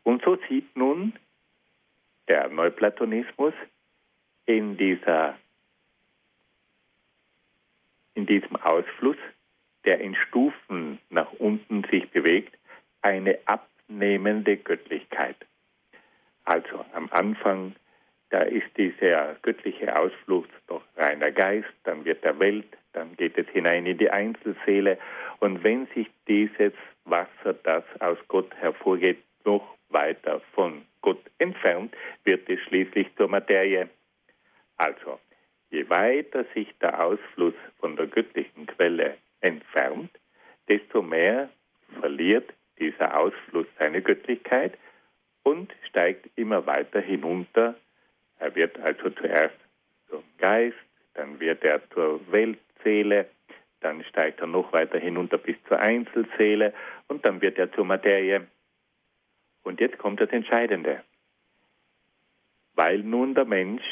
[0.03, 1.13] Und so sieht nun
[2.27, 3.53] der Neuplatonismus
[4.45, 5.37] in dieser
[8.15, 9.17] in diesem Ausfluss,
[9.85, 12.57] der in Stufen nach unten sich bewegt,
[13.03, 15.35] eine abnehmende Göttlichkeit.
[16.43, 17.75] Also am Anfang,
[18.31, 23.47] da ist dieser göttliche Ausfluss doch reiner Geist, dann wird er Welt, dann geht es
[23.49, 24.97] hinein in die Einzelseele
[25.39, 26.73] und wenn sich dieses
[27.05, 33.87] Wasser, das aus Gott hervorgeht, noch weiter von Gott entfernt, wird es schließlich zur Materie.
[34.75, 35.21] Also,
[35.69, 40.11] je weiter sich der Ausfluss von der göttlichen Quelle entfernt,
[40.67, 41.47] desto mehr
[42.01, 44.77] verliert dieser Ausfluss seine Göttlichkeit
[45.43, 47.75] und steigt immer weiter hinunter.
[48.39, 49.55] Er wird also zuerst
[50.09, 50.75] zum Geist,
[51.13, 53.29] dann wird er zur Weltseele,
[53.79, 56.73] dann steigt er noch weiter hinunter bis zur Einzelseele
[57.07, 58.45] und dann wird er zur Materie.
[59.67, 61.03] Und jetzt kommt das Entscheidende.
[62.75, 63.83] Weil nun der Mensch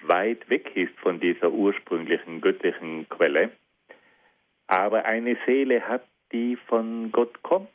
[0.00, 3.50] weit weg ist von dieser ursprünglichen göttlichen Quelle,
[4.66, 7.68] aber eine Seele hat, die von Gott kommt,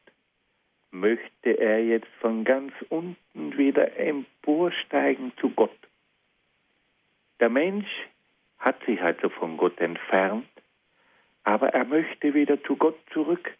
[0.90, 5.78] möchte er jetzt von ganz unten wieder emporsteigen zu Gott.
[7.40, 8.08] Der Mensch
[8.58, 10.50] hat sich also von Gott entfernt,
[11.44, 13.56] aber er möchte wieder zu Gott zurück.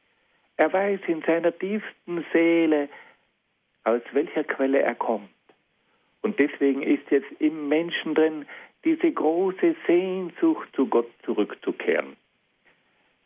[0.58, 2.90] Er weiß in seiner tiefsten Seele,
[3.84, 5.30] aus welcher Quelle er kommt.
[6.22, 8.46] Und deswegen ist jetzt im Menschen drin
[8.84, 12.16] diese große Sehnsucht, zu Gott zurückzukehren.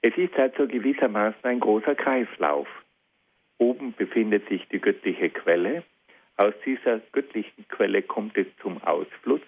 [0.01, 2.67] Es ist also gewissermaßen ein großer Kreislauf.
[3.57, 5.83] Oben befindet sich die göttliche Quelle.
[6.37, 9.41] Aus dieser göttlichen Quelle kommt es zum Ausfluss.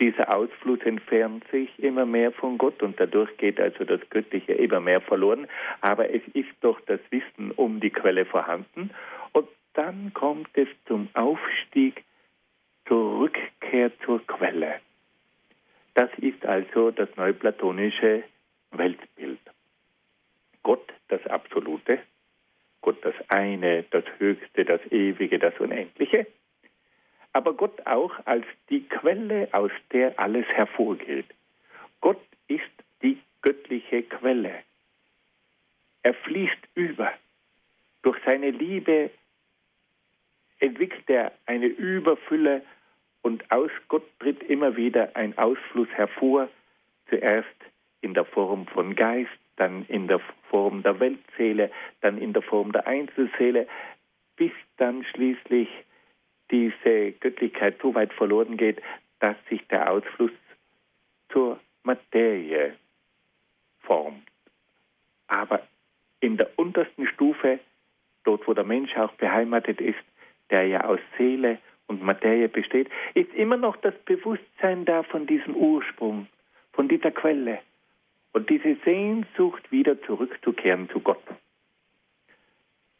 [0.00, 4.80] Dieser Ausfluss entfernt sich immer mehr von Gott und dadurch geht also das Göttliche immer
[4.80, 5.46] mehr verloren.
[5.82, 8.90] Aber es ist doch das Wissen um die Quelle vorhanden.
[9.32, 12.02] Und dann kommt es zum Aufstieg,
[12.88, 14.80] zur Rückkehr zur Quelle.
[15.92, 18.24] Das ist also das neuplatonische
[18.70, 19.40] Weltbild.
[20.62, 21.98] Gott das Absolute,
[22.80, 26.26] Gott das eine, das Höchste, das Ewige, das Unendliche
[27.32, 31.26] aber Gott auch als die Quelle, aus der alles hervorgeht.
[32.00, 32.62] Gott ist
[33.02, 34.62] die göttliche Quelle.
[36.02, 37.12] Er fließt über.
[38.02, 39.10] Durch seine Liebe
[40.58, 42.62] entwickelt er eine Überfülle
[43.22, 46.48] und aus Gott tritt immer wieder ein Ausfluss hervor,
[47.08, 47.48] zuerst
[48.00, 51.70] in der Form von Geist, dann in der Form der Weltseele,
[52.00, 53.68] dann in der Form der Einzelseele,
[54.36, 55.68] bis dann schließlich
[56.50, 58.80] diese Göttlichkeit so weit verloren geht,
[59.20, 60.32] dass sich der Ausfluss
[61.30, 62.74] zur Materie
[63.80, 64.26] formt.
[65.28, 65.62] Aber
[66.20, 67.60] in der untersten Stufe,
[68.24, 69.98] dort wo der Mensch auch beheimatet ist,
[70.50, 75.54] der ja aus Seele und Materie besteht, ist immer noch das Bewusstsein da von diesem
[75.56, 76.26] Ursprung,
[76.72, 77.60] von dieser Quelle
[78.32, 81.22] und diese Sehnsucht wieder zurückzukehren zu Gott.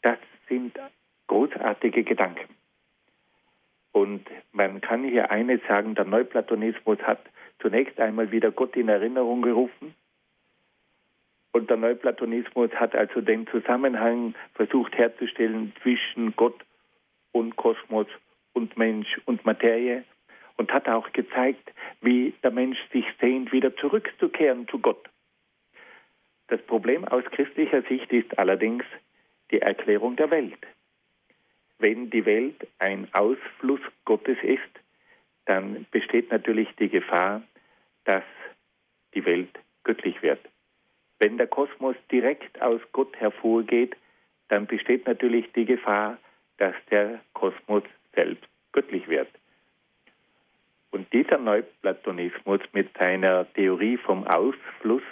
[0.02, 0.78] Das sind
[1.26, 2.59] großartige Gedanken.
[3.92, 7.20] Und man kann hier eines sagen, der Neuplatonismus hat
[7.60, 9.94] zunächst einmal wieder Gott in Erinnerung gerufen.
[11.52, 16.64] Und der Neuplatonismus hat also den Zusammenhang versucht herzustellen zwischen Gott
[17.32, 18.06] und Kosmos
[18.52, 20.04] und Mensch und Materie
[20.56, 25.08] und hat auch gezeigt, wie der Mensch sich sehnt, wieder zurückzukehren zu Gott.
[26.48, 28.84] Das Problem aus christlicher Sicht ist allerdings
[29.50, 30.58] die Erklärung der Welt.
[31.80, 34.60] Wenn die Welt ein Ausfluss Gottes ist,
[35.46, 37.42] dann besteht natürlich die Gefahr,
[38.04, 38.22] dass
[39.14, 40.40] die Welt göttlich wird.
[41.18, 43.96] Wenn der Kosmos direkt aus Gott hervorgeht,
[44.48, 46.18] dann besteht natürlich die Gefahr,
[46.58, 49.28] dass der Kosmos selbst göttlich wird.
[50.90, 55.02] Und dieser Neuplatonismus mit seiner Theorie vom Ausfluss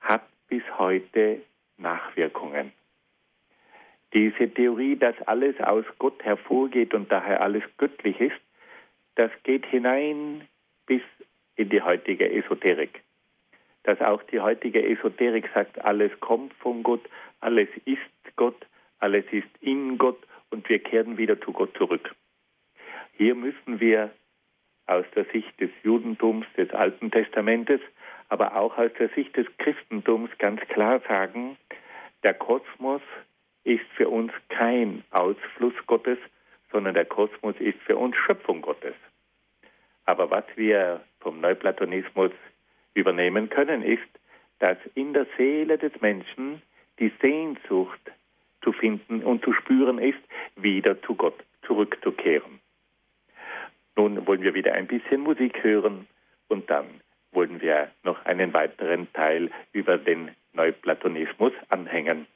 [0.00, 1.42] hat bis heute
[1.78, 2.72] Nachwirkungen.
[4.14, 8.40] Diese Theorie, dass alles aus Gott hervorgeht und daher alles göttlich ist,
[9.14, 10.46] das geht hinein
[10.86, 11.02] bis
[11.56, 13.02] in die heutige Esoterik.
[13.84, 17.08] Dass auch die heutige Esoterik sagt, alles kommt von Gott,
[17.40, 18.66] alles ist Gott,
[18.98, 20.18] alles ist in Gott
[20.50, 22.14] und wir kehren wieder zu Gott zurück.
[23.16, 24.10] Hier müssen wir
[24.86, 27.80] aus der Sicht des Judentums, des Alten Testamentes,
[28.28, 31.56] aber auch aus der Sicht des Christentums ganz klar sagen,
[32.22, 33.02] der Kosmos
[33.64, 36.18] ist für uns kein Ausfluss Gottes,
[36.70, 38.94] sondern der Kosmos ist für uns Schöpfung Gottes.
[40.04, 42.32] Aber was wir vom Neuplatonismus
[42.94, 44.02] übernehmen können, ist,
[44.58, 46.62] dass in der Seele des Menschen
[46.98, 48.00] die Sehnsucht
[48.62, 50.20] zu finden und zu spüren ist,
[50.56, 52.60] wieder zu Gott zurückzukehren.
[53.96, 56.06] Nun wollen wir wieder ein bisschen Musik hören
[56.48, 56.86] und dann
[57.32, 62.26] wollen wir noch einen weiteren Teil über den Neuplatonismus anhängen.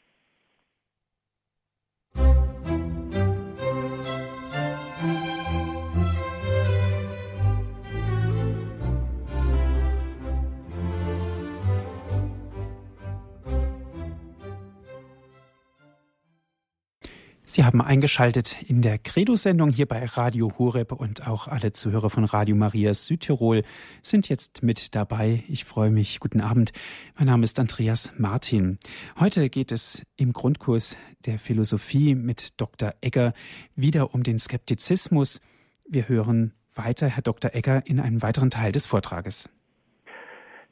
[17.56, 22.24] Sie haben eingeschaltet in der Credo-Sendung hier bei Radio Horeb und auch alle Zuhörer von
[22.24, 23.62] Radio Maria Südtirol
[24.02, 25.42] sind jetzt mit dabei.
[25.48, 26.20] Ich freue mich.
[26.20, 26.72] Guten Abend.
[27.16, 28.78] Mein Name ist Andreas Martin.
[29.18, 32.92] Heute geht es im Grundkurs der Philosophie mit Dr.
[33.00, 33.32] Egger
[33.74, 35.40] wieder um den Skeptizismus.
[35.88, 37.54] Wir hören weiter Herr Dr.
[37.54, 39.48] Egger in einem weiteren Teil des Vortrages.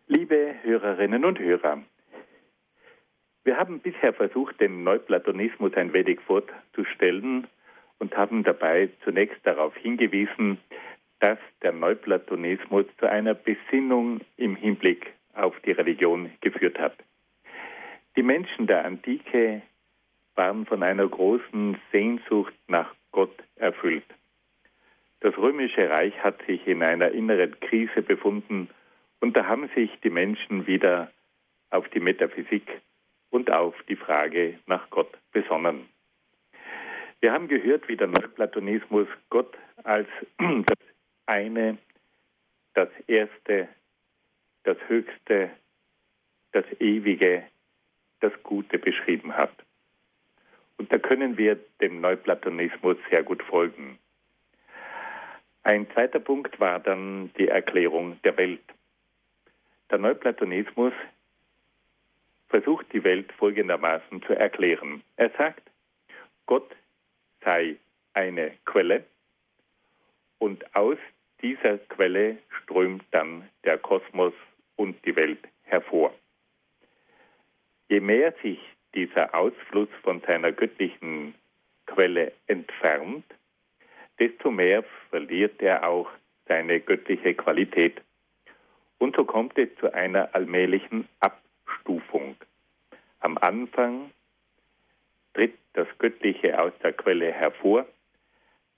[0.06, 1.78] Liebe Hörerinnen und Hörer,
[3.44, 7.46] wir haben bisher versucht, den Neuplatonismus ein wenig vorzustellen
[7.98, 10.58] und haben dabei zunächst darauf hingewiesen,
[11.20, 16.94] dass der Neuplatonismus zu einer Besinnung im Hinblick auf die Religion geführt hat.
[18.16, 19.62] Die Menschen der Antike
[20.34, 24.04] waren von einer großen Sehnsucht nach Gott erfüllt.
[25.20, 28.68] Das römische Reich hat sich in einer inneren Krise befunden
[29.20, 31.10] und da haben sich die Menschen wieder
[31.70, 32.80] auf die Metaphysik
[33.34, 35.88] und auf die Frage nach Gott besonnen.
[37.20, 40.06] Wir haben gehört, wie der Neuplatonismus Gott als
[40.38, 40.78] das
[41.26, 41.76] eine,
[42.74, 43.68] das Erste,
[44.62, 45.50] das Höchste,
[46.52, 47.42] das Ewige,
[48.20, 49.52] das Gute beschrieben hat.
[50.78, 53.98] Und da können wir dem Neuplatonismus sehr gut folgen.
[55.64, 58.62] Ein zweiter Punkt war dann die Erklärung der Welt.
[59.90, 60.92] Der Neuplatonismus
[62.48, 65.02] versucht die Welt folgendermaßen zu erklären.
[65.16, 65.62] Er sagt,
[66.46, 66.74] Gott
[67.42, 67.76] sei
[68.12, 69.04] eine Quelle
[70.38, 70.98] und aus
[71.42, 74.34] dieser Quelle strömt dann der Kosmos
[74.76, 76.14] und die Welt hervor.
[77.88, 78.60] Je mehr sich
[78.94, 81.34] dieser Ausfluss von seiner göttlichen
[81.86, 83.24] Quelle entfernt,
[84.18, 86.10] desto mehr verliert er auch
[86.46, 88.00] seine göttliche Qualität.
[88.98, 91.40] Und so kommt es zu einer allmählichen Ab
[91.84, 92.36] Abstufung.
[93.20, 94.10] Am Anfang
[95.34, 97.86] tritt das Göttliche aus der Quelle hervor,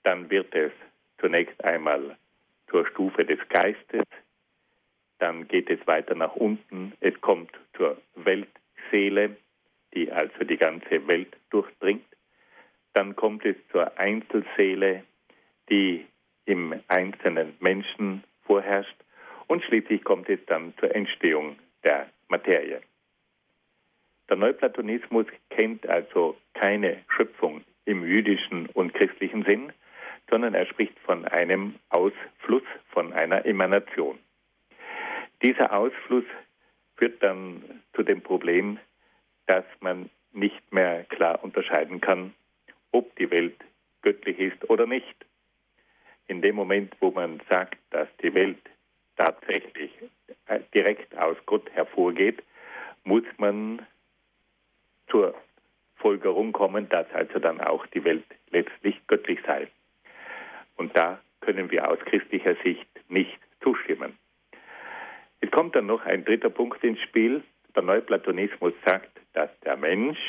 [0.03, 0.71] dann wird es
[1.19, 2.17] zunächst einmal
[2.69, 4.03] zur Stufe des Geistes,
[5.19, 9.37] dann geht es weiter nach unten, es kommt zur Weltseele,
[9.93, 12.05] die also die ganze Welt durchdringt,
[12.93, 15.03] dann kommt es zur Einzelseele,
[15.69, 16.05] die
[16.45, 18.95] im einzelnen Menschen vorherrscht.
[19.47, 22.81] Und schließlich kommt es dann zur Entstehung der Materie.
[24.29, 29.71] Der Neuplatonismus kennt also keine Schöpfung im jüdischen und christlichen Sinn,
[30.29, 34.19] sondern er spricht von einem Ausfluss, von einer Emanation.
[35.41, 36.25] Dieser Ausfluss
[36.97, 37.63] führt dann
[37.93, 38.79] zu dem Problem,
[39.45, 42.33] dass man nicht mehr klar unterscheiden kann,
[42.91, 43.55] ob die Welt
[44.01, 45.15] göttlich ist oder nicht.
[46.27, 48.59] In dem Moment, wo man sagt, dass die Welt
[49.15, 49.91] tatsächlich
[50.47, 52.43] äh, direkt aus Gott hervorgeht,
[53.03, 53.85] muss man
[55.09, 55.33] zur
[55.97, 59.67] Folgerung kommen, dass also dann auch die Welt letztlich göttlich sei.
[60.75, 64.17] Und da können wir aus christlicher Sicht nicht zustimmen.
[65.41, 67.43] Es kommt dann noch ein dritter Punkt ins Spiel.
[67.75, 70.19] Der Neuplatonismus sagt, dass der Mensch,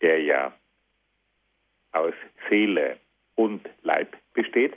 [0.00, 0.52] der ja
[1.92, 2.14] aus
[2.50, 2.98] Seele
[3.36, 4.74] und Leib besteht,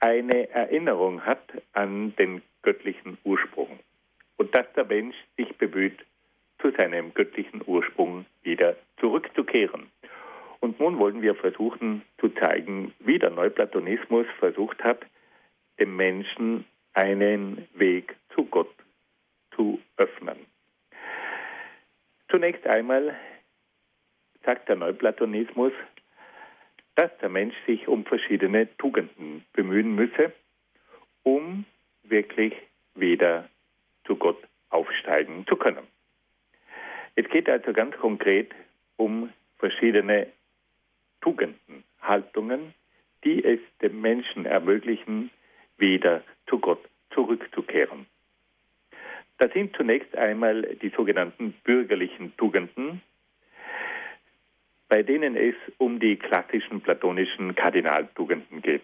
[0.00, 3.78] eine Erinnerung hat an den göttlichen Ursprung
[4.36, 5.98] und dass der Mensch sich bemüht,
[6.60, 9.90] zu seinem göttlichen Ursprung wieder zurückzukehren.
[10.60, 15.00] Und nun wollen wir versuchen zu zeigen, wie der Neuplatonismus versucht hat,
[15.78, 18.72] dem Menschen einen Weg zu Gott
[19.54, 20.36] zu öffnen.
[22.28, 23.16] Zunächst einmal
[24.44, 25.72] sagt der Neuplatonismus,
[26.94, 30.32] dass der Mensch sich um verschiedene Tugenden bemühen müsse,
[31.22, 31.64] um
[32.02, 32.54] wirklich
[32.94, 33.48] wieder
[34.04, 35.86] zu Gott aufsteigen zu können.
[37.16, 38.52] Es geht also ganz konkret
[38.96, 40.26] um verschiedene
[41.20, 42.74] Tugenden, Haltungen,
[43.24, 45.30] die es dem Menschen ermöglichen,
[45.76, 48.06] wieder zu Gott zurückzukehren.
[49.38, 53.00] Das sind zunächst einmal die sogenannten bürgerlichen Tugenden,
[54.88, 58.82] bei denen es um die klassischen platonischen Kardinaltugenden geht.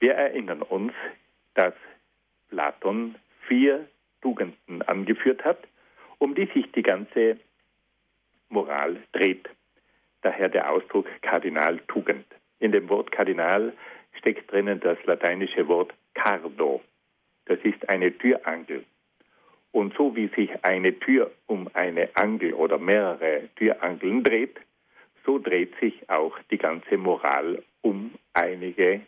[0.00, 0.92] Wir erinnern uns,
[1.54, 1.74] dass
[2.50, 3.14] Platon
[3.46, 3.88] vier
[4.20, 5.58] Tugenden angeführt hat,
[6.18, 7.38] um die sich die ganze
[8.48, 9.48] Moral dreht.
[10.22, 12.26] Daher der Ausdruck Kardinaltugend.
[12.58, 13.72] In dem Wort Kardinal
[14.18, 16.82] steckt drinnen das lateinische Wort cardo.
[17.46, 18.84] Das ist eine Türangel.
[19.72, 24.56] Und so wie sich eine Tür um eine Angel oder mehrere Türangeln dreht,
[25.24, 29.02] so dreht sich auch die ganze Moral um einige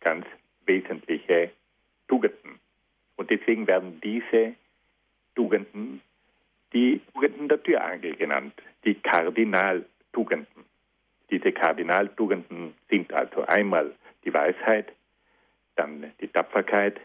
[0.00, 0.24] ganz
[0.66, 1.50] wesentliche
[2.08, 2.58] Tugenden.
[3.16, 4.54] Und deswegen werden diese
[5.34, 6.00] Tugenden
[6.72, 8.54] die Tugenden der Türangel genannt,
[8.84, 10.64] die Kardinaltugenden.
[11.30, 13.92] Diese Kardinaltugenden sind also einmal
[14.24, 14.92] die Weisheit,
[15.76, 17.00] dann die Tapferkeit,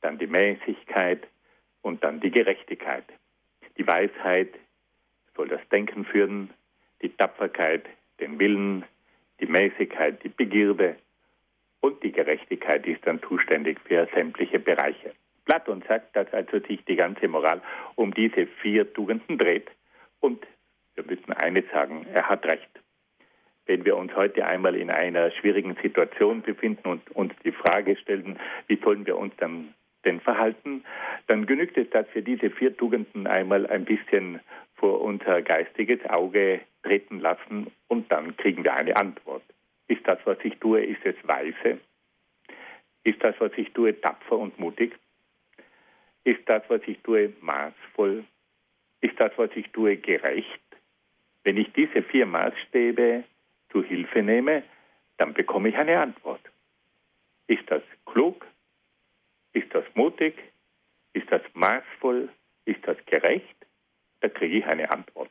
[0.00, 1.26] dann die Mäßigkeit,
[1.82, 3.04] und dann die Gerechtigkeit.
[3.76, 4.54] Die Weisheit
[5.36, 6.50] soll das Denken führen,
[7.02, 7.84] die Tapferkeit,
[8.20, 8.84] den Willen,
[9.40, 10.96] die Mäßigkeit, die Begierde
[11.80, 15.12] und die Gerechtigkeit ist dann zuständig für sämtliche Bereiche.
[15.44, 17.60] Platon sagt, dass also sich die ganze Moral
[17.96, 19.70] um diese vier Tugenden dreht
[20.20, 20.46] und
[20.94, 22.68] wir müssen eines sagen, er hat recht.
[23.66, 28.38] Wenn wir uns heute einmal in einer schwierigen Situation befinden und uns die Frage stellen,
[28.66, 29.74] wie sollen wir uns dann
[30.04, 30.84] denn verhalten,
[31.28, 34.40] dann genügt es, dass wir diese vier Tugenden einmal ein bisschen
[34.74, 39.44] vor unser geistiges Auge treten lassen und dann kriegen wir eine Antwort.
[39.86, 41.78] Ist das, was ich tue, ist es weise?
[43.04, 44.92] Ist das, was ich tue, tapfer und mutig?
[46.24, 48.24] Ist das, was ich tue, maßvoll?
[49.00, 50.60] Ist das, was ich tue, gerecht?
[51.44, 53.24] Wenn ich diese vier Maßstäbe
[53.70, 54.62] zu Hilfe nehme,
[55.18, 56.40] dann bekomme ich eine Antwort.
[57.48, 58.46] Ist das klug?
[59.52, 60.34] Ist das mutig?
[61.12, 62.28] Ist das maßvoll?
[62.64, 63.56] Ist das gerecht?
[64.20, 65.30] Da kriege ich eine Antwort.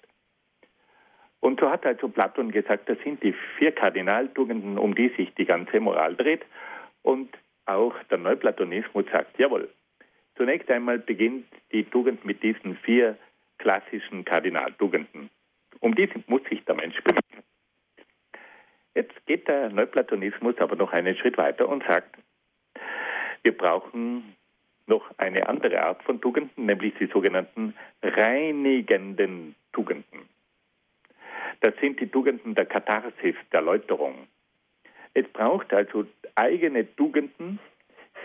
[1.39, 5.45] Und so hat also Platon gesagt, das sind die vier Kardinaltugenden, um die sich die
[5.45, 6.45] ganze Moral dreht.
[7.01, 7.35] Und
[7.65, 9.69] auch der Neuplatonismus sagt, jawohl,
[10.35, 13.17] zunächst einmal beginnt die Tugend mit diesen vier
[13.57, 15.29] klassischen Kardinaltugenden.
[15.79, 17.21] Um die muss sich der Mensch bemühen.
[18.93, 22.17] Jetzt geht der Neuplatonismus aber noch einen Schritt weiter und sagt,
[23.43, 24.35] wir brauchen
[24.87, 27.73] noch eine andere Art von Tugenden, nämlich die sogenannten
[28.03, 30.27] reinigenden Tugenden.
[31.61, 34.27] Das sind die Tugenden der Katharsis, der Läuterung.
[35.13, 36.05] Es braucht also
[36.35, 37.59] eigene Tugenden,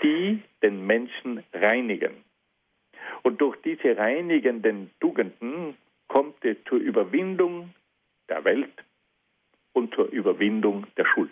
[0.03, 2.25] die den Menschen reinigen.
[3.23, 5.77] Und durch diese reinigenden Tugenden
[6.09, 7.75] kommt es zur Überwindung
[8.29, 8.73] der Welt
[9.73, 11.31] und zur Überwindung der Schuld.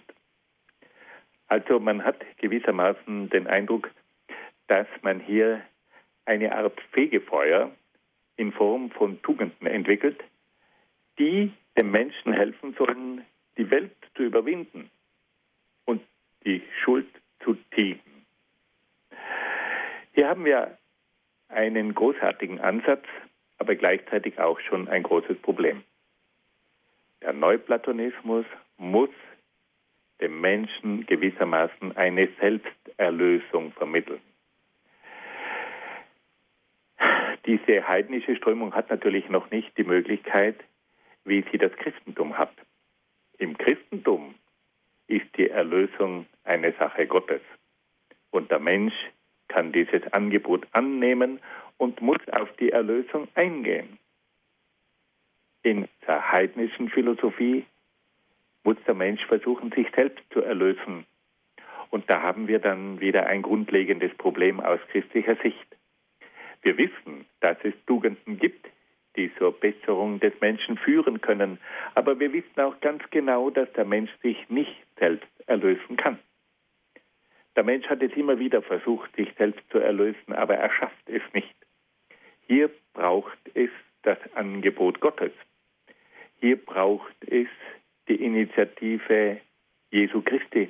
[1.49, 3.91] Also man hat gewissermaßen den Eindruck,
[4.67, 5.63] dass man hier
[6.25, 7.71] eine Art Fegefeuer
[8.37, 10.23] in Form von Tugenden entwickelt,
[11.19, 13.25] die dem Menschen helfen sollen,
[13.57, 14.91] die Welt zu überwinden
[15.85, 16.03] und
[16.45, 17.09] die Schuld
[17.45, 18.14] zu tilgen.
[20.15, 20.79] Hier haben wir
[21.49, 23.05] einen großartigen Ansatz,
[23.59, 25.83] aber gleichzeitig auch schon ein großes Problem.
[27.21, 28.47] Der Neuplatonismus
[28.77, 29.11] muss
[30.21, 34.21] dem Menschen gewissermaßen eine Selbsterlösung vermitteln.
[37.47, 40.63] Diese heidnische Strömung hat natürlich noch nicht die Möglichkeit,
[41.25, 42.53] wie sie das Christentum hat.
[43.39, 44.37] Im Christentum
[45.09, 47.43] ist die Erlösung eine Sache Gottes.
[48.31, 48.95] Und der Mensch
[49.49, 51.41] kann dieses Angebot annehmen
[51.79, 53.99] und muss auf die Erlösung eingehen.
[55.63, 57.65] In der heidnischen Philosophie
[58.65, 61.07] muss der Mensch versuchen, sich selbst zu erlösen.
[61.91, 65.67] Und da haben wir dann wieder ein grundlegendes Problem aus christlicher Sicht.
[66.63, 68.67] Wir wissen, dass es Tugenden gibt,
[69.17, 71.59] die zur Besserung des Menschen führen können,
[71.95, 76.19] aber wir wissen auch ganz genau, dass der Mensch sich nicht selbst erlösen kann.
[77.57, 81.23] Der Mensch hat es immer wieder versucht, sich selbst zu erlösen, aber er schafft es
[81.33, 81.55] nicht.
[82.47, 83.71] Hier braucht es
[84.03, 85.33] das Angebot Gottes.
[86.41, 87.49] Hier braucht es
[88.09, 89.41] die Initiative
[89.91, 90.69] Jesu Christi,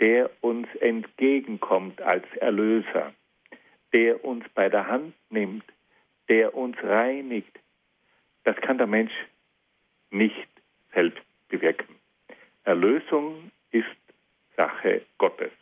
[0.00, 3.12] der uns entgegenkommt als Erlöser,
[3.92, 5.64] der uns bei der Hand nimmt,
[6.28, 7.58] der uns reinigt.
[8.44, 9.12] Das kann der Mensch
[10.10, 10.48] nicht
[10.92, 11.94] selbst bewirken.
[12.64, 13.86] Erlösung ist
[14.56, 15.52] Sache Gottes.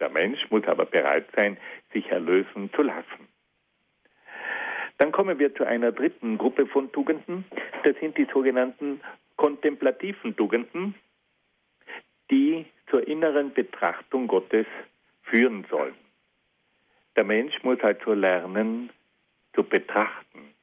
[0.00, 1.56] Der Mensch muss aber bereit sein,
[1.92, 3.28] sich erlösen zu lassen.
[4.98, 7.44] Dann kommen wir zu einer dritten Gruppe von Tugenden.
[7.84, 9.00] Das sind die sogenannten
[9.36, 10.94] kontemplativen Tugenden,
[12.30, 14.66] die zur inneren Betrachtung Gottes
[15.22, 15.94] führen sollen.
[17.16, 18.90] Der Mensch muss also lernen
[19.54, 20.54] zu betrachten.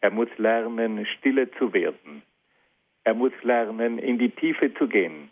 [0.00, 2.22] Er muss lernen, stille zu werden.
[3.04, 5.30] Er muss lernen, in die Tiefe zu gehen.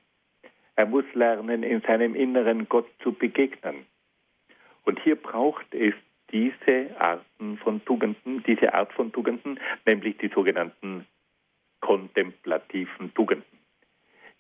[0.76, 3.86] Er muss lernen, in seinem Inneren Gott zu begegnen.
[4.84, 5.94] Und hier braucht es
[6.30, 11.06] diese Arten von Tugenden, diese Art von Tugenden, nämlich die sogenannten
[11.80, 13.58] kontemplativen Tugenden.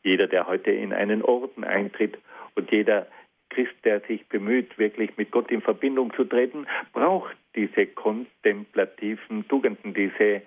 [0.02, 2.18] Jeder, der heute in einen Orden eintritt
[2.54, 3.06] und jeder
[3.50, 9.94] Christ, der sich bemüht, wirklich mit Gott in Verbindung zu treten, braucht diese kontemplativen Tugenden,
[9.94, 10.42] diese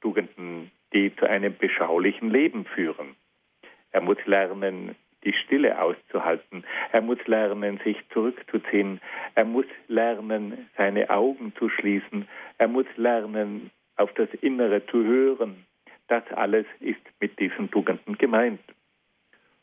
[0.00, 3.16] Tugenden, die zu einem beschaulichen Leben führen.
[3.90, 4.94] Er muss lernen,
[5.26, 6.64] die Stille auszuhalten.
[6.92, 9.00] Er muss lernen, sich zurückzuziehen.
[9.34, 12.26] Er muss lernen, seine Augen zu schließen.
[12.56, 15.66] Er muss lernen, auf das Innere zu hören.
[16.08, 18.60] Das alles ist mit diesen Tugenden gemeint.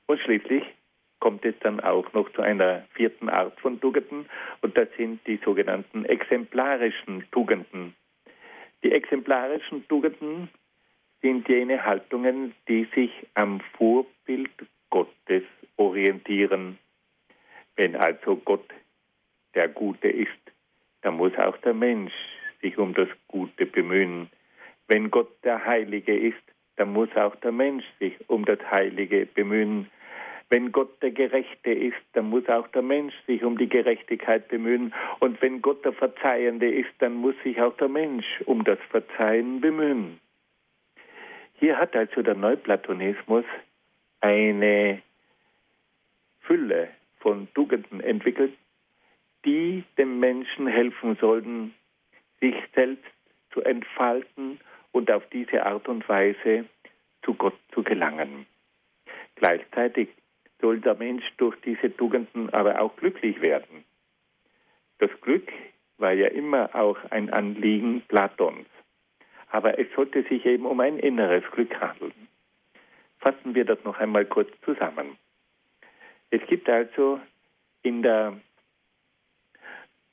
[0.06, 0.64] Und schließlich
[1.20, 4.26] kommt es dann auch noch zu einer vierten Art von Tugenden
[4.62, 7.96] und das sind die sogenannten exemplarischen Tugenden.
[8.84, 10.50] Die exemplarischen Tugenden
[11.22, 14.52] sind jene Haltungen, die sich am Vorbild
[14.94, 15.42] Gottes
[15.78, 16.78] orientieren.
[17.76, 18.70] Wenn also Gott
[19.56, 20.30] der Gute ist,
[21.02, 22.14] dann muss auch der Mensch
[22.62, 24.30] sich um das Gute bemühen.
[24.88, 26.44] Wenn Gott der Heilige ist,
[26.76, 29.90] dann muss auch der Mensch sich um das Heilige bemühen.
[30.50, 34.94] Wenn Gott der Gerechte ist, dann muss auch der Mensch sich um die Gerechtigkeit bemühen.
[35.20, 39.60] Und wenn Gott der Verzeihende ist, dann muss sich auch der Mensch um das Verzeihen
[39.60, 40.20] bemühen.
[41.56, 43.46] Hier hat also der Neuplatonismus
[44.24, 45.02] eine
[46.42, 48.54] Fülle von Tugenden entwickelt,
[49.46, 51.74] die dem Menschen helfen sollten,
[52.40, 53.12] sich selbst
[53.52, 54.60] zu entfalten
[54.94, 56.66] und auf diese Art und Weise
[57.24, 58.46] zu Gott zu gelangen.
[59.36, 60.10] Gleichzeitig
[60.62, 63.84] soll der Mensch durch diese Tugenden aber auch glücklich werden.
[65.00, 65.52] Das Glück
[65.98, 68.68] war ja immer auch ein Anliegen Platons.
[69.50, 72.14] Aber es sollte sich eben um ein inneres Glück handeln.
[73.24, 75.18] Fassen wir das noch einmal kurz zusammen.
[76.30, 77.22] Es gibt also
[77.82, 78.38] in der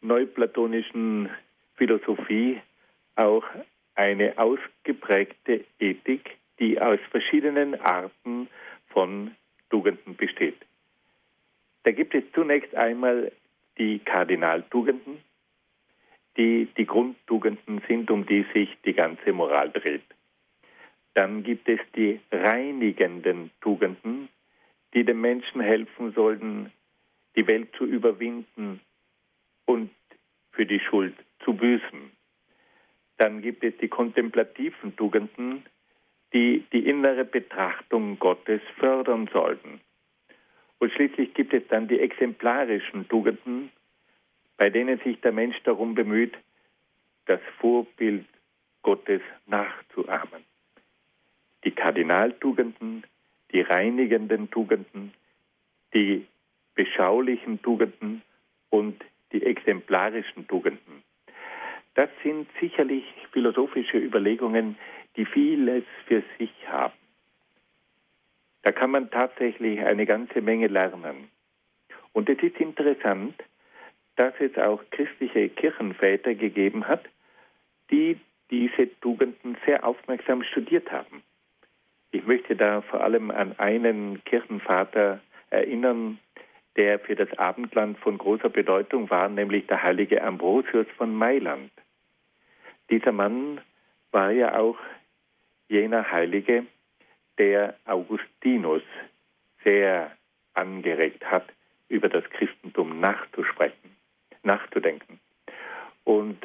[0.00, 1.28] neuplatonischen
[1.74, 2.60] Philosophie
[3.16, 3.42] auch
[3.96, 8.48] eine ausgeprägte Ethik, die aus verschiedenen Arten
[8.90, 9.34] von
[9.70, 10.58] Tugenden besteht.
[11.82, 13.32] Da gibt es zunächst einmal
[13.76, 15.18] die Kardinaltugenden,
[16.36, 20.04] die die Grundtugenden sind, um die sich die ganze Moral dreht.
[21.14, 24.28] Dann gibt es die reinigenden Tugenden,
[24.94, 26.72] die dem Menschen helfen sollten,
[27.36, 28.80] die Welt zu überwinden
[29.66, 29.90] und
[30.52, 32.12] für die Schuld zu büßen.
[33.18, 35.64] Dann gibt es die kontemplativen Tugenden,
[36.32, 39.80] die die innere Betrachtung Gottes fördern sollten.
[40.78, 43.70] Und schließlich gibt es dann die exemplarischen Tugenden,
[44.56, 46.36] bei denen sich der Mensch darum bemüht,
[47.26, 48.26] das Vorbild
[48.82, 50.49] Gottes nachzuahmen
[51.64, 53.04] die Kardinaltugenden,
[53.52, 55.12] die reinigenden Tugenden,
[55.94, 56.26] die
[56.74, 58.22] beschaulichen Tugenden
[58.70, 61.02] und die exemplarischen Tugenden.
[61.94, 64.76] Das sind sicherlich philosophische Überlegungen,
[65.16, 66.94] die vieles für sich haben.
[68.62, 71.28] Da kann man tatsächlich eine ganze Menge lernen.
[72.12, 73.34] Und es ist interessant,
[74.16, 77.04] dass es auch christliche Kirchenväter gegeben hat,
[77.90, 78.18] die
[78.50, 81.22] diese Tugenden sehr aufmerksam studiert haben.
[82.12, 86.18] Ich möchte da vor allem an einen Kirchenvater erinnern,
[86.76, 91.70] der für das Abendland von großer Bedeutung war, nämlich der heilige Ambrosius von Mailand.
[92.90, 93.60] Dieser Mann
[94.10, 94.78] war ja auch
[95.68, 96.66] jener Heilige,
[97.38, 98.82] der Augustinus
[99.62, 100.10] sehr
[100.54, 101.46] angeregt hat,
[101.88, 103.96] über das Christentum nachzusprechen,
[104.42, 105.20] nachzudenken.
[106.04, 106.38] Und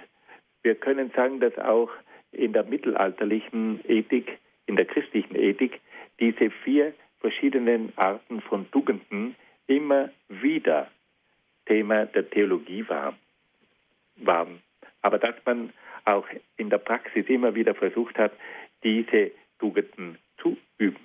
[0.63, 1.89] wir können sagen, dass auch
[2.31, 4.37] in der mittelalterlichen Ethik,
[4.67, 5.79] in der christlichen Ethik,
[6.19, 9.35] diese vier verschiedenen Arten von Tugenden
[9.67, 10.89] immer wieder
[11.65, 13.15] Thema der Theologie war,
[14.17, 14.61] waren.
[15.01, 15.73] Aber dass man
[16.05, 18.31] auch in der Praxis immer wieder versucht hat,
[18.83, 20.99] diese Tugenden zu üben.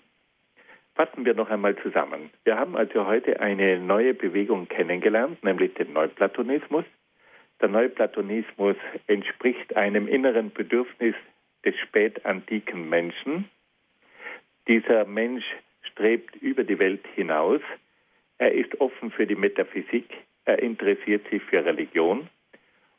[0.95, 2.31] Fassen wir noch einmal zusammen.
[2.45, 6.85] Wir haben also heute eine neue Bewegung kennengelernt, nämlich den Neuplatonismus.
[7.61, 11.15] Der Neuplatonismus entspricht einem inneren Bedürfnis
[11.65, 13.49] des spätantiken Menschen.
[14.69, 15.45] Dieser Mensch
[15.83, 17.61] strebt über die Welt hinaus.
[18.39, 20.09] Er ist offen für die Metaphysik.
[20.45, 22.29] Er interessiert sich für Religion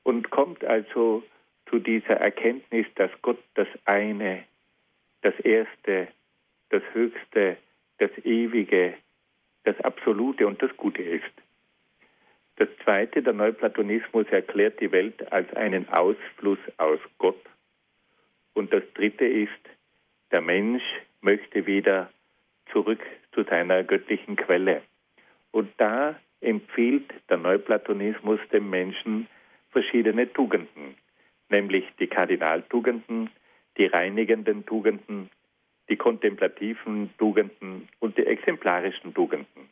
[0.03, 1.23] und kommt also
[1.69, 4.43] zu dieser Erkenntnis, dass Gott das eine,
[5.21, 6.07] das Erste,
[6.69, 7.57] das Höchste,
[7.97, 8.93] das Ewige,
[9.63, 11.31] das Absolute und das Gute ist.
[12.57, 17.41] Das Zweite, der Neuplatonismus erklärt die Welt als einen Ausfluss aus Gott.
[18.53, 19.51] Und das Dritte ist,
[20.31, 20.83] der Mensch
[21.21, 22.09] möchte wieder
[22.71, 23.01] zurück
[23.33, 24.81] zu seiner göttlichen Quelle.
[25.51, 29.27] Und da empfiehlt der Neuplatonismus dem Menschen
[29.71, 30.95] verschiedene Tugenden
[31.51, 33.29] nämlich die Kardinaltugenden,
[33.77, 35.29] die reinigenden Tugenden,
[35.89, 39.69] die kontemplativen Tugenden und die exemplarischen Tugenden.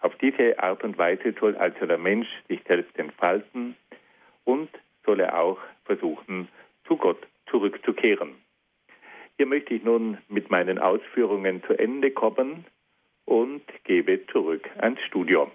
[0.00, 3.76] Auf diese Art und Weise soll also der Mensch sich selbst entfalten
[4.44, 4.70] und
[5.04, 6.48] soll er auch versuchen,
[6.86, 8.34] zu Gott zurückzukehren.
[9.36, 12.64] Hier möchte ich nun mit meinen Ausführungen zu Ende kommen
[13.24, 15.50] und gebe zurück ans Studio.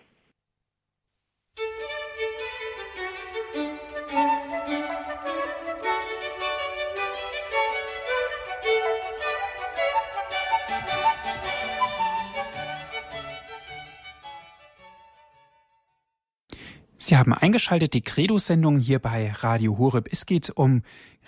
[17.08, 20.10] Sie haben eingeschaltet die Credo-Sendung hier bei Radio Horeb.
[20.12, 20.82] Es geht um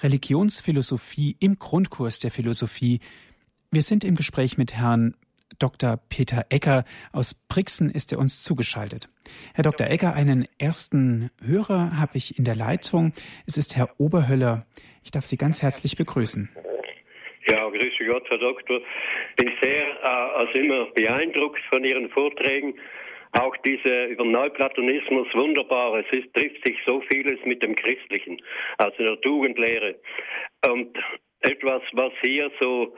[0.03, 2.99] Religionsphilosophie im Grundkurs der Philosophie.
[3.71, 5.15] Wir sind im Gespräch mit Herrn
[5.57, 5.97] Dr.
[6.09, 6.83] Peter Ecker.
[7.13, 9.07] Aus Brixen ist er uns zugeschaltet.
[9.53, 9.87] Herr Dr.
[9.87, 13.13] Ecker, einen ersten Hörer habe ich in der Leitung.
[13.47, 14.65] Es ist Herr Oberhöller.
[15.05, 16.49] Ich darf Sie ganz herzlich begrüßen.
[17.47, 18.81] Ja, grüße Gott, Herr Doktor.
[19.29, 22.73] Ich Bin sehr, äh, also immer beeindruckt von Ihren Vorträgen
[23.33, 25.99] auch diese über Neuplatonismus wunderbar.
[25.99, 28.41] Es ist, trifft sich so vieles mit dem Christlichen,
[28.77, 29.95] also der Tugendlehre.
[30.67, 30.97] Und
[31.41, 32.95] etwas, was hier so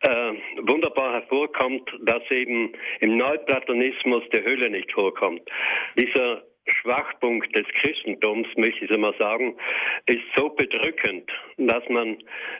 [0.00, 5.42] äh, wunderbar hervorkommt, dass eben im Neuplatonismus der Hölle nicht vorkommt.
[5.98, 9.56] Dieser Schwachpunkt des Christentums, möchte ich mal sagen,
[10.06, 12.16] ist so bedrückend, dass man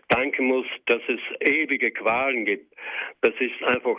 [0.08, 2.74] danken muss, dass es ewige Qualen gibt.
[3.22, 3.98] Das ist einfach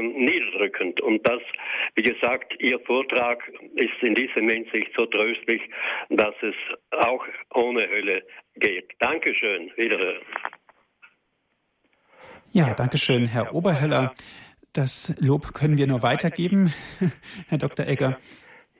[0.00, 1.00] niederdrückend.
[1.00, 1.40] Und das,
[1.94, 3.42] wie gesagt, Ihr Vortrag
[3.74, 5.62] ist in diesem Hinsicht so tröstlich,
[6.10, 6.54] dass es
[6.90, 8.22] auch ohne Hölle
[8.56, 8.92] geht.
[9.00, 9.70] Dankeschön.
[9.76, 10.22] Wiederhören.
[12.52, 14.14] Ja, danke schön, Herr Oberheller.
[14.72, 16.72] Das Lob können wir nur weitergeben,
[17.48, 17.86] Herr Dr.
[17.86, 18.18] Egger.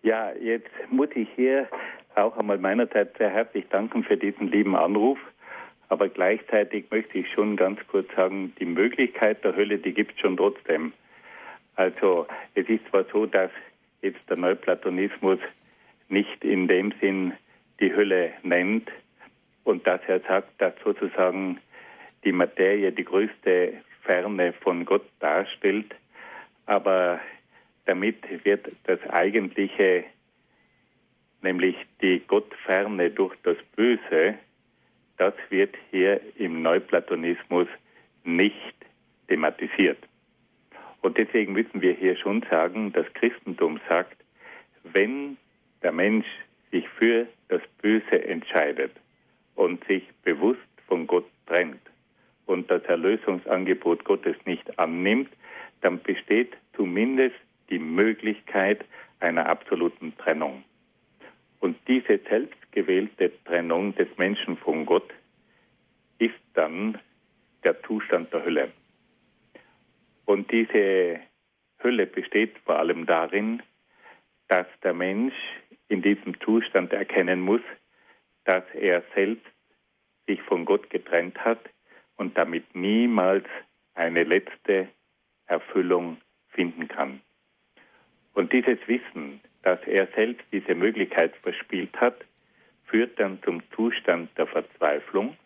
[0.02, 1.68] Ja, jetzt muss ich hier
[2.14, 5.18] auch einmal meinerseits sehr herzlich danken für diesen lieben Anruf.
[5.88, 10.20] Aber gleichzeitig möchte ich schon ganz kurz sagen, die Möglichkeit der Hölle, die gibt es
[10.20, 10.92] schon trotzdem.
[11.76, 13.50] Also es ist zwar so, dass
[14.02, 15.38] jetzt der Neuplatonismus
[16.08, 17.32] nicht in dem Sinn
[17.80, 18.90] die Hölle nennt
[19.64, 21.58] und dass er sagt, dass sozusagen
[22.24, 25.94] die Materie die größte Ferne von Gott darstellt,
[26.66, 27.20] aber
[27.86, 30.04] damit wird das eigentliche,
[31.42, 34.34] nämlich die Gottferne durch das Böse,
[35.16, 37.68] das wird hier im Neuplatonismus
[38.24, 38.74] nicht
[39.28, 39.98] thematisiert.
[41.02, 44.16] Und deswegen müssen wir hier schon sagen, das Christentum sagt,
[44.84, 45.36] wenn
[45.82, 46.26] der Mensch
[46.70, 48.92] sich für das Böse entscheidet
[49.54, 51.80] und sich bewusst von Gott trennt
[52.46, 55.28] und das Erlösungsangebot Gottes nicht annimmt,
[55.82, 57.36] dann besteht zumindest
[57.70, 58.84] die Möglichkeit
[59.20, 60.64] einer absoluten Trennung.
[61.60, 62.22] Und diese
[62.74, 65.08] selbstgewählte Trennung des Menschen von Gott
[66.18, 66.98] ist dann
[67.62, 68.72] der Zustand der Hölle.
[70.24, 71.20] Und diese
[71.82, 73.62] Hölle besteht vor allem darin,
[74.48, 75.34] dass der Mensch
[75.88, 77.62] in diesem Zustand erkennen muss,
[78.44, 79.46] dass er selbst
[80.26, 81.60] sich von Gott getrennt hat
[82.16, 83.46] und damit niemals
[83.94, 84.88] eine letzte
[85.46, 86.18] Erfüllung
[86.48, 87.20] finden kann.
[88.32, 92.16] Und dieses Wissen, dass er selbst diese Möglichkeit verspielt hat,
[92.94, 95.36] führt dann zum Zustand der Verzweiflung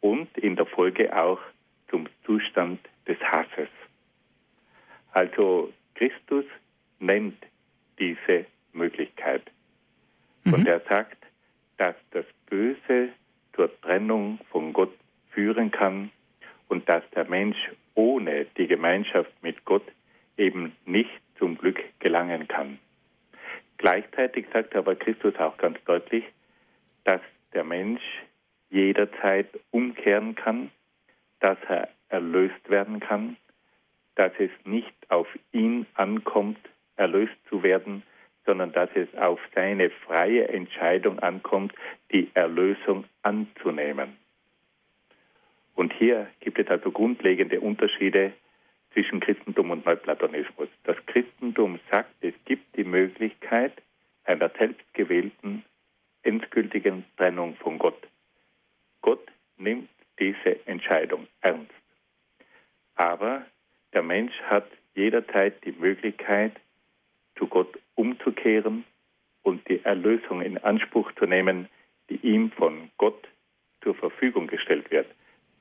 [0.00, 1.40] und in der Folge auch
[1.90, 2.78] zum Zustand
[3.08, 3.68] des Hasses.
[5.10, 6.44] Also Christus
[7.00, 7.44] nennt
[7.98, 9.42] diese Möglichkeit.
[10.44, 10.54] Mhm.
[10.54, 11.18] Und er sagt,
[11.76, 13.08] dass das Böse
[13.56, 14.94] zur Trennung von Gott
[15.30, 16.12] führen kann
[16.68, 17.58] und dass der Mensch
[17.96, 19.90] ohne die Gemeinschaft mit Gott
[20.36, 22.78] eben nicht zum Glück gelangen kann.
[23.78, 26.22] Gleichzeitig sagt aber Christus auch ganz deutlich,
[27.04, 27.20] dass
[27.52, 28.02] der Mensch
[28.70, 30.70] jederzeit umkehren kann,
[31.40, 33.36] dass er erlöst werden kann,
[34.14, 36.58] dass es nicht auf ihn ankommt,
[36.96, 38.02] erlöst zu werden,
[38.46, 41.74] sondern dass es auf seine freie Entscheidung ankommt,
[42.12, 44.16] die Erlösung anzunehmen.
[45.74, 48.32] Und hier gibt es also grundlegende Unterschiede
[48.92, 50.68] zwischen Christentum und Neuplatonismus.
[50.84, 53.72] Das Christentum sagt, es gibt die Möglichkeit
[54.24, 55.64] einer selbstgewählten,
[56.24, 58.08] endgültigen Trennung von Gott.
[59.02, 61.72] Gott nimmt diese Entscheidung ernst.
[62.96, 63.44] Aber
[63.92, 66.52] der Mensch hat jederzeit die Möglichkeit,
[67.36, 68.84] zu Gott umzukehren
[69.42, 71.68] und die Erlösung in Anspruch zu nehmen,
[72.08, 73.28] die ihm von Gott
[73.82, 75.06] zur Verfügung gestellt wird.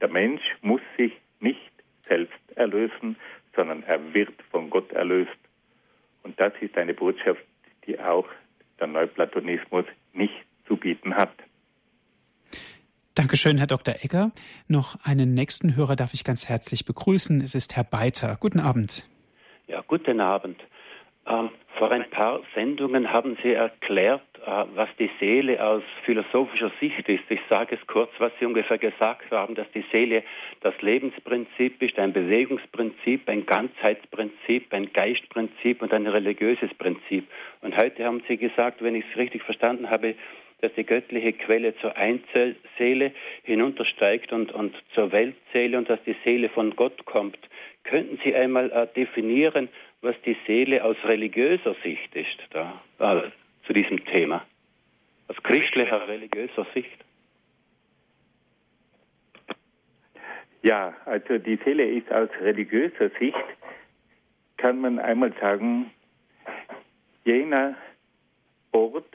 [0.02, 1.72] Der Mensch muss sich nicht
[2.08, 3.18] selbst erlösen,
[3.56, 5.38] sondern er wird von Gott erlöst.
[6.24, 7.44] Und das ist eine Botschaft,
[7.86, 8.28] die auch
[8.80, 11.32] der Neuplatonismus nicht zu bieten hat.
[13.16, 13.96] Dankeschön, Herr Dr.
[14.02, 14.32] Egger.
[14.68, 17.42] Noch einen nächsten Hörer darf ich ganz herzlich begrüßen.
[17.42, 18.38] Es ist Herr Beiter.
[18.40, 19.08] Guten Abend.
[19.68, 20.60] Ja, guten Abend.
[21.28, 27.08] Ähm, vor ein paar Sendungen haben Sie erklärt, äh, was die Seele aus philosophischer Sicht
[27.08, 27.24] ist.
[27.30, 30.24] Ich sage es kurz, was Sie ungefähr gesagt haben, dass die Seele
[30.62, 37.28] das Lebensprinzip ist, ein Bewegungsprinzip, ein Ganzheitsprinzip, ein Geistprinzip und ein religiöses Prinzip.
[37.62, 40.16] Und heute haben Sie gesagt, wenn ich es richtig verstanden habe,
[40.64, 43.12] dass die göttliche Quelle zur Einzelseele
[43.44, 47.38] hinuntersteigt und, und zur Weltseele und dass die Seele von Gott kommt.
[47.84, 49.68] Könnten Sie einmal äh, definieren,
[50.02, 53.30] was die Seele aus religiöser Sicht ist, da, äh,
[53.68, 54.46] zu diesem Thema?
[55.28, 56.98] Aus christlicher, religiöser Sicht?
[60.62, 63.36] Ja, also die Seele ist aus religiöser Sicht,
[64.56, 65.92] kann man einmal sagen,
[67.26, 67.76] jener
[68.72, 69.14] Ort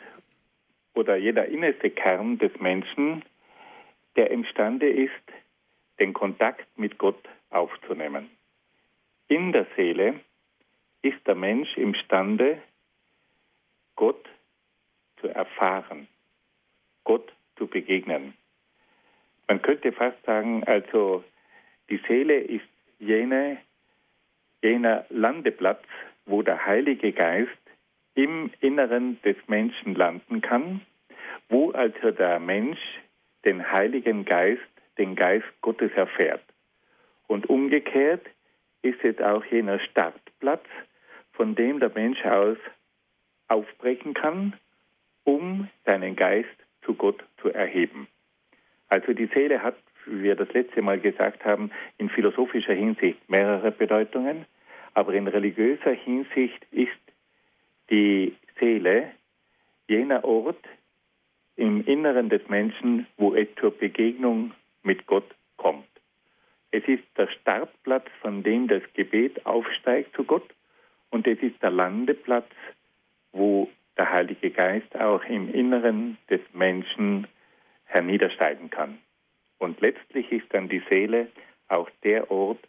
[0.99, 3.22] oder jeder innerste Kern des Menschen,
[4.16, 5.12] der imstande ist,
[6.01, 8.28] den Kontakt mit Gott aufzunehmen.
[9.28, 10.18] In der Seele
[11.03, 12.61] ist der Mensch imstande,
[13.94, 14.28] Gott
[15.20, 16.09] zu erfahren,
[17.05, 18.34] Gott zu begegnen.
[19.46, 21.22] Man könnte fast sagen, also
[21.90, 22.66] die Seele ist
[22.99, 23.59] jene,
[24.62, 25.84] jener Landeplatz,
[26.26, 27.68] wo der Heilige Geist
[28.19, 30.81] im Inneren des Menschen landen kann,
[31.49, 32.81] wo also der Mensch
[33.45, 34.61] den Heiligen Geist,
[34.99, 36.43] den Geist Gottes erfährt.
[37.29, 38.27] Und umgekehrt
[38.83, 40.66] ist es auch jener Startplatz,
[41.33, 42.59] von dem der Mensch aus
[43.47, 44.55] aufbrechen kann,
[45.23, 46.49] um seinen Geist
[46.83, 48.09] zu Gott zu erheben.
[48.89, 53.71] Also die Seele hat, wie wir das letzte Mal gesagt haben, in philosophischer Hinsicht mehrere
[53.71, 54.45] Bedeutungen,
[54.95, 57.08] aber in religiöser Hinsicht ist
[57.91, 59.12] die Seele
[59.89, 60.64] jener Ort
[61.57, 65.89] im Inneren des Menschen, wo es zur Begegnung mit Gott kommt.
[66.70, 70.49] Es ist der Startplatz, von dem das Gebet aufsteigt zu Gott
[71.11, 72.51] und es ist der Landeplatz,
[73.32, 77.26] wo der Heilige Geist auch im Inneren des Menschen
[77.86, 78.99] herniedersteigen kann.
[79.59, 81.28] Und letztlich ist dann die Seele
[81.68, 82.61] auch der Ort,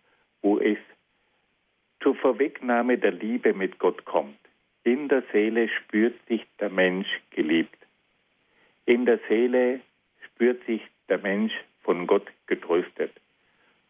[0.41, 0.77] wo es
[2.01, 4.38] zur Vorwegnahme der Liebe mit Gott kommt.
[4.83, 7.77] In der Seele spürt sich der Mensch geliebt.
[8.85, 9.81] In der Seele
[10.25, 13.11] spürt sich der Mensch von Gott getröstet.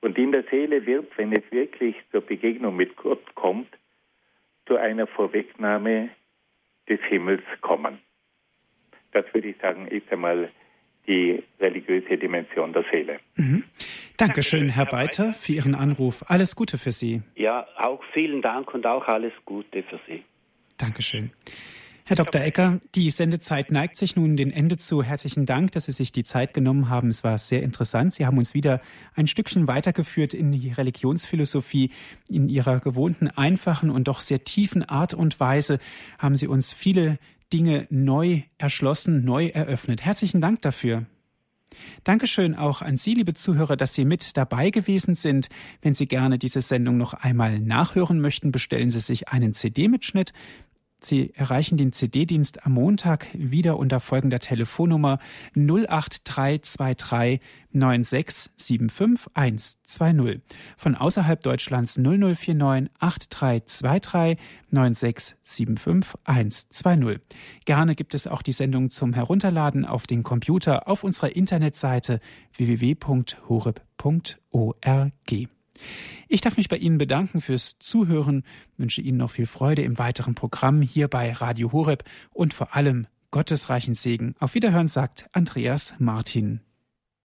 [0.01, 3.67] Und in der Seele wird, wenn es wirklich zur Begegnung mit Gott kommt,
[4.65, 6.09] zu einer Vorwegnahme
[6.87, 7.99] des Himmels kommen.
[9.11, 10.49] Das würde ich sagen, ist einmal
[11.07, 13.19] die religiöse Dimension der Seele.
[13.35, 13.63] Mhm.
[14.17, 16.23] Dankeschön, Herr Beiter, für Ihren Anruf.
[16.27, 17.21] Alles Gute für Sie.
[17.35, 20.23] Ja, auch vielen Dank und auch alles Gute für Sie.
[20.79, 21.31] Dankeschön.
[22.05, 22.41] Herr Dr.
[22.41, 25.03] Ecker, die Sendezeit neigt sich nun dem Ende zu.
[25.03, 27.09] Herzlichen Dank, dass Sie sich die Zeit genommen haben.
[27.09, 28.15] Es war sehr interessant.
[28.15, 28.81] Sie haben uns wieder
[29.13, 31.91] ein Stückchen weitergeführt in die Religionsphilosophie.
[32.27, 35.77] In Ihrer gewohnten, einfachen und doch sehr tiefen Art und Weise
[36.17, 37.19] haben Sie uns viele
[37.53, 40.03] Dinge neu erschlossen, neu eröffnet.
[40.03, 41.05] Herzlichen Dank dafür.
[42.03, 45.49] Dankeschön auch an Sie, liebe Zuhörer, dass Sie mit dabei gewesen sind.
[45.81, 50.33] Wenn Sie gerne diese Sendung noch einmal nachhören möchten, bestellen Sie sich einen CD-Mitschnitt.
[51.01, 55.19] Sie erreichen den CD-Dienst am Montag wieder unter folgender Telefonnummer
[55.55, 57.39] 08323
[57.71, 60.41] 9675 120.
[60.75, 64.37] Von außerhalb Deutschlands 0049 8323
[64.71, 67.19] 9675 120.
[67.65, 72.19] Gerne gibt es auch die Sendung zum Herunterladen auf den Computer auf unserer Internetseite
[72.53, 73.79] www.horeb.org.
[76.27, 78.43] Ich darf mich bei Ihnen bedanken fürs Zuhören,
[78.77, 83.07] wünsche Ihnen noch viel Freude im weiteren Programm hier bei Radio Horeb und vor allem
[83.31, 84.35] Gottes reichen Segen.
[84.39, 86.61] Auf Wiederhören sagt Andreas Martin.